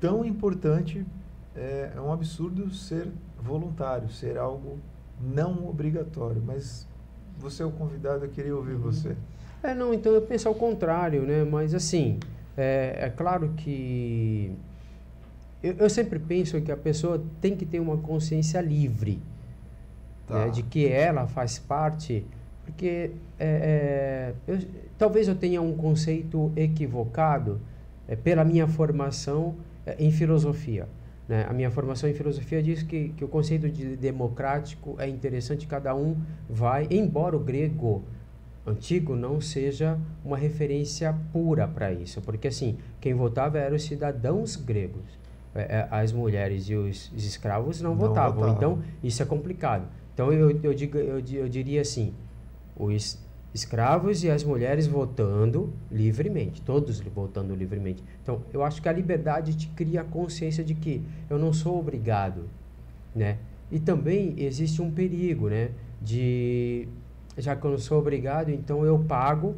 [0.00, 1.06] tão importante,
[1.54, 4.78] é, é um absurdo ser voluntário, ser algo
[5.20, 6.42] não obrigatório.
[6.44, 6.86] Mas
[7.38, 8.80] você é o convidado, eu queria ouvir uhum.
[8.80, 9.16] você.
[9.62, 11.44] É, não, então eu penso ao contrário, né?
[11.44, 12.18] Mas assim,
[12.56, 14.52] é, é claro que
[15.62, 19.20] eu, eu, sempre penso que a pessoa tem que ter uma consciência livre
[20.26, 20.46] tá.
[20.46, 22.24] né, de que ela faz parte,
[22.64, 24.58] porque é, é, eu,
[24.96, 27.60] talvez eu tenha um conceito equivocado
[28.06, 30.88] é, pela minha formação é, em filosofia.
[31.28, 31.46] Né?
[31.48, 35.94] A minha formação em filosofia diz que, que o conceito de democrático é interessante, cada
[35.94, 36.16] um
[36.48, 38.02] vai, embora o grego
[38.66, 44.56] antigo não seja uma referência pura para isso, porque assim, quem votava eram os cidadãos
[44.56, 45.18] gregos.
[45.54, 48.34] É, é, as mulheres e os, os escravos não, não votavam.
[48.34, 48.56] votavam.
[48.56, 49.88] Então, isso é complicado.
[50.12, 52.12] Então, eu, eu, digo, eu, eu diria assim,
[52.76, 53.18] os
[53.58, 58.02] escravos e as mulheres votando livremente, todos votando livremente.
[58.22, 61.78] Então, eu acho que a liberdade te cria a consciência de que eu não sou
[61.78, 62.44] obrigado,
[63.14, 63.38] né?
[63.70, 65.70] E também existe um perigo, né?
[66.00, 66.88] De,
[67.36, 69.56] já que eu não sou obrigado, então eu pago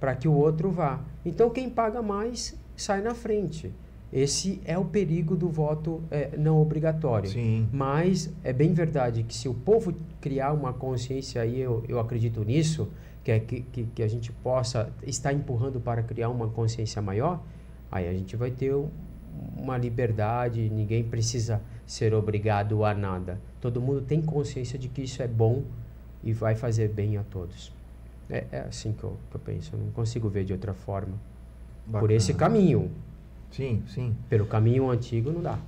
[0.00, 1.00] para que o outro vá.
[1.24, 3.72] Então, quem paga mais sai na frente.
[4.12, 7.28] Esse é o perigo do voto é, não obrigatório.
[7.28, 7.68] Sim.
[7.72, 12.42] Mas é bem verdade que se o povo criar uma consciência, aí eu, eu acredito
[12.44, 12.88] nisso,
[13.26, 17.42] que, é que, que, que a gente possa estar empurrando para criar uma consciência maior,
[17.90, 18.72] aí a gente vai ter
[19.56, 23.40] uma liberdade, ninguém precisa ser obrigado a nada.
[23.60, 25.64] Todo mundo tem consciência de que isso é bom
[26.22, 27.72] e vai fazer bem a todos.
[28.30, 31.14] É, é assim que eu, que eu penso, eu não consigo ver de outra forma.
[31.84, 32.00] Bacana.
[32.00, 32.92] Por esse caminho.
[33.50, 34.14] Sim, sim.
[34.28, 35.58] Pelo caminho antigo não dá.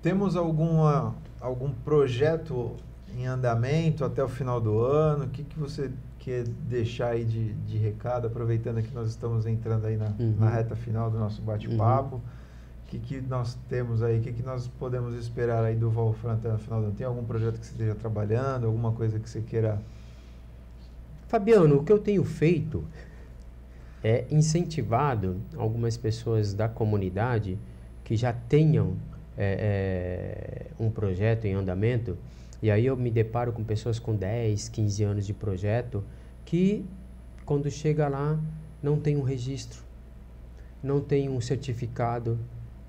[0.00, 2.76] Temos alguma, algum projeto
[3.16, 5.24] em andamento até o final do ano?
[5.24, 5.90] O que, que você
[6.26, 10.34] quer deixar aí de, de recado, aproveitando que nós estamos entrando aí na, uhum.
[10.40, 12.16] na reta final do nosso bate-papo?
[12.16, 12.20] Uhum.
[12.20, 14.18] O que, que nós temos aí?
[14.18, 16.96] O que, que nós podemos esperar aí do Wolfram até o final do ano?
[16.96, 18.66] Tem algum projeto que você esteja trabalhando?
[18.66, 19.80] Alguma coisa que você queira...
[21.28, 22.82] Fabiano, o que eu tenho feito
[24.02, 27.56] é incentivado algumas pessoas da comunidade
[28.02, 28.96] que já tenham
[29.38, 32.16] é, é, um projeto em andamento,
[32.60, 36.02] e aí eu me deparo com pessoas com 10, 15 anos de projeto
[36.46, 36.86] que,
[37.44, 38.40] quando chega lá,
[38.82, 39.82] não tem um registro,
[40.82, 42.38] não tem um certificado,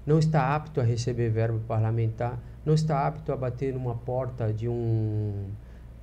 [0.06, 4.70] não está apto a receber verbo parlamentar, não está apto a bater numa porta de
[4.70, 5.50] um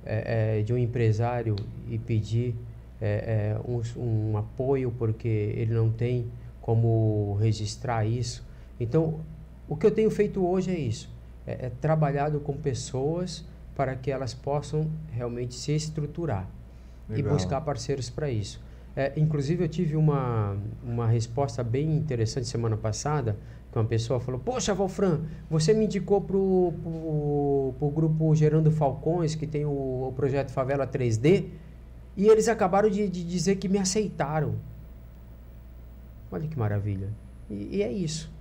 [0.05, 1.55] é, é, de um empresário
[1.87, 2.55] e pedir
[3.01, 6.27] é, é, um, um, apoio porque ele não tem
[6.61, 8.45] como registrar isso.
[8.79, 9.21] Então,
[9.67, 11.09] o que eu tenho feito hoje é isso:
[11.47, 13.45] é, é trabalhado com pessoas
[13.75, 16.47] para que elas possam realmente se estruturar
[17.09, 17.31] Legal.
[17.31, 18.61] e buscar parceiros para isso.
[18.95, 23.35] É, inclusive, eu tive uma, uma resposta bem interessante semana passada,
[23.71, 29.45] que uma pessoa falou, poxa, Valfran, você me indicou para o grupo Gerando Falcões, que
[29.45, 31.45] tem o, o, projeto Favela 3D,
[32.15, 34.55] e eles acabaram de, de, dizer que me aceitaram.
[36.31, 37.09] Olha que maravilha.
[37.49, 38.31] E, e, é isso.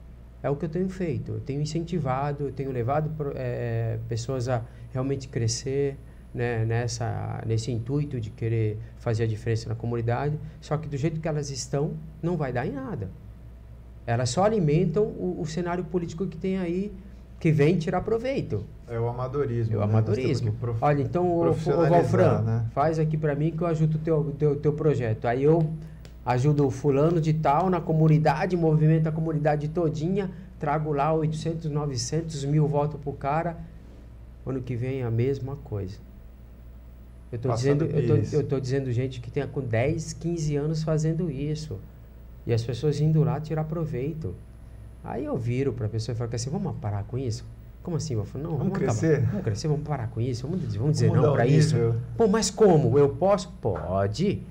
[0.41, 1.33] É o que eu tenho feito.
[1.33, 4.63] Eu tenho incentivado, eu tenho levado é, pessoas a
[4.93, 5.97] realmente crescer,
[6.35, 11.21] né, nessa, nesse intuito de querer fazer a diferença na comunidade, só que do jeito
[11.21, 13.09] que elas estão, não vai dar em nada.
[14.07, 16.93] Elas só alimentam o, o cenário político que tem aí,
[17.39, 18.65] que vem tirar proveito.
[18.89, 19.75] É o amadorismo.
[19.75, 19.85] É o né?
[19.85, 20.55] amadorismo.
[20.81, 22.67] Olha, então, o, o Valfran, né?
[22.73, 25.27] faz aqui para mim que eu ajudo o teu, teu, teu projeto.
[25.27, 25.71] Aí eu
[26.27, 32.45] ajudo o fulano de tal na comunidade, movimento a comunidade todinha, trago lá 800, 900
[32.45, 33.57] mil votos pro cara.
[34.47, 35.97] Ano que vem a mesma coisa.
[37.33, 41.31] Eu estou dizendo, eu tô, eu dizendo gente que tem com 10, 15 anos fazendo
[41.31, 41.79] isso.
[42.47, 44.35] E as pessoas indo lá tirar proveito.
[45.03, 47.45] Aí eu viro para a pessoa e falo assim, vamos parar com isso?
[47.83, 48.15] Como assim?
[48.15, 49.17] Eu falo, não, vamos, vamos crescer.
[49.17, 49.31] Acabar.
[49.31, 50.47] Vamos crescer, vamos parar com isso.
[50.47, 51.77] Vamos, vamos dizer vamos não para isso.
[52.17, 52.99] Pô, mas como?
[52.99, 53.53] Eu posso?
[53.61, 54.43] Pode.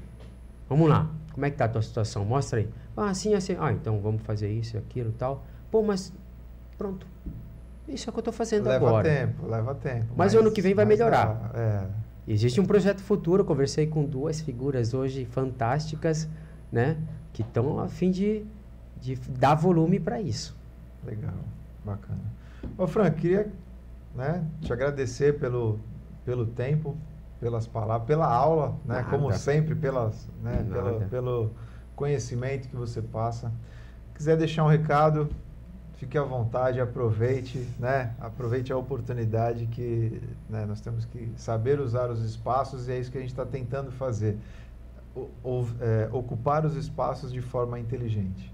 [0.70, 1.10] Vamos lá.
[1.32, 2.24] Como é que tá a tua situação?
[2.24, 2.70] Mostra aí.
[2.96, 3.56] Ah, assim, assim.
[3.60, 5.44] Ah, então vamos fazer isso, aquilo e tal.
[5.72, 6.14] Pô, mas
[6.78, 7.08] pronto.
[7.88, 9.08] Isso é o que eu estou fazendo leva agora.
[9.08, 10.06] Leva tempo, leva tempo.
[10.10, 11.52] Mas, mas ano que vem vai melhorar.
[11.56, 12.03] é.
[12.28, 16.30] Existe um projeto futuro, conversei com duas figuras hoje fantásticas,
[16.72, 16.98] né?
[17.34, 18.46] Que estão a fim de,
[19.02, 20.56] de dar volume para isso.
[21.06, 21.34] Legal,
[21.84, 22.22] bacana.
[22.78, 23.52] Ô Frank, queria
[24.16, 25.80] né, te agradecer pelo,
[26.24, 26.96] pelo tempo,
[27.42, 28.96] pelas palavras, pela aula, né?
[28.96, 29.10] Nada.
[29.10, 31.52] Como sempre, pelas, né, pelo, pelo
[31.96, 33.52] conhecimento que você passa.
[34.16, 35.28] Quiser deixar um recado,
[36.04, 38.14] fique à vontade, aproveite, né?
[38.20, 43.10] Aproveite a oportunidade que né, nós temos que saber usar os espaços e é isso
[43.10, 44.38] que a gente está tentando fazer.
[45.16, 48.52] O, o, é, ocupar os espaços de forma inteligente.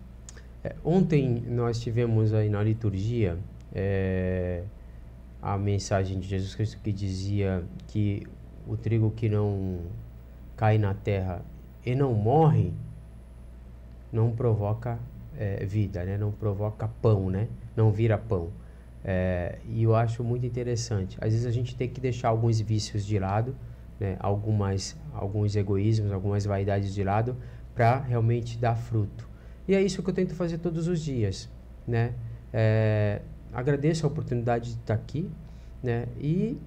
[0.64, 3.38] É, ontem nós tivemos aí na liturgia
[3.74, 4.64] é,
[5.42, 8.28] a mensagem de Jesus Cristo que dizia que
[8.68, 9.80] o trigo que não
[10.56, 11.42] cai na terra
[11.84, 12.74] e não morre
[14.12, 15.00] não provoca
[15.40, 16.18] é, vida, né?
[16.18, 17.48] Não provoca pão, né?
[17.76, 18.50] Não vira pão.
[19.04, 21.18] É, e eu acho muito interessante.
[21.22, 23.56] Às vezes a gente tem que deixar alguns vícios de lado,
[23.98, 24.18] né?
[24.20, 27.38] Algumas, alguns egoísmos, algumas vaidades de lado,
[27.74, 29.28] para realmente dar fruto.
[29.66, 31.50] E é isso que eu tento fazer todos os dias,
[31.88, 32.14] né?
[32.52, 33.22] É,
[33.54, 35.30] agradeço a oportunidade de estar aqui,
[35.82, 36.06] né?
[36.20, 36.58] E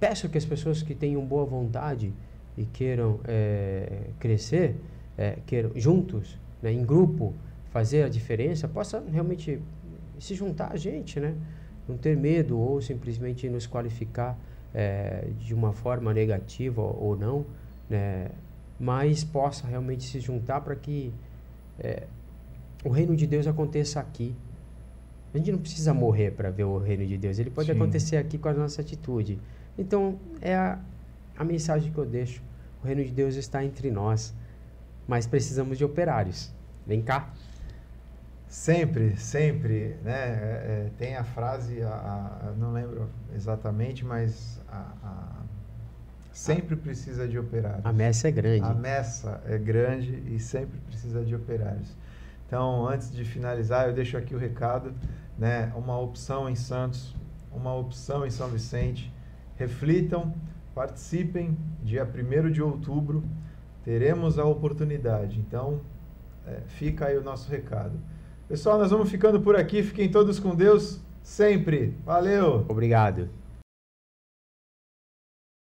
[0.00, 2.12] peço que as pessoas que tenham boa vontade
[2.56, 4.76] e queiram é, crescer,
[5.16, 7.34] é, queiram juntos, né, em grupo,
[7.78, 9.62] fazer a diferença, possa realmente
[10.18, 11.36] se juntar a gente, né?
[11.88, 14.36] Não ter medo ou simplesmente nos qualificar
[14.74, 17.46] é, de uma forma negativa ou, não,
[17.88, 18.30] né?
[18.80, 21.12] Mas possa realmente se juntar para que
[21.78, 22.02] é,
[22.84, 24.34] o reino de Deus aconteça aqui.
[25.32, 27.38] A gente não precisa morrer para ver o reino de Deus.
[27.38, 27.76] Ele pode Sim.
[27.76, 29.38] acontecer aqui com a nossa atitude.
[29.78, 30.80] Então, é a,
[31.36, 32.42] a mensagem que eu deixo.
[32.82, 34.34] O reino de Deus está entre nós,
[35.06, 36.52] mas precisamos de operários.
[36.84, 37.32] Vem cá.
[38.48, 40.12] Sempre, sempre, né?
[40.12, 45.42] É, é, tem a frase, a, a, não lembro exatamente, mas a,
[46.32, 47.84] sempre precisa de operários.
[47.84, 48.64] A messa é grande.
[48.64, 51.94] A messa é grande e sempre precisa de operários.
[52.46, 54.94] Então, antes de finalizar, eu deixo aqui o recado,
[55.36, 55.70] né?
[55.76, 57.14] Uma opção em Santos,
[57.52, 59.12] uma opção em São Vicente.
[59.56, 60.32] Reflitam,
[60.74, 61.58] participem.
[61.82, 63.22] Dia 1 de outubro
[63.84, 65.38] teremos a oportunidade.
[65.38, 65.80] Então,
[66.46, 67.98] é, fica aí o nosso recado.
[68.48, 69.82] Pessoal, nós vamos ficando por aqui.
[69.82, 71.94] Fiquem todos com Deus sempre.
[72.02, 72.64] Valeu!
[72.66, 73.28] Obrigado.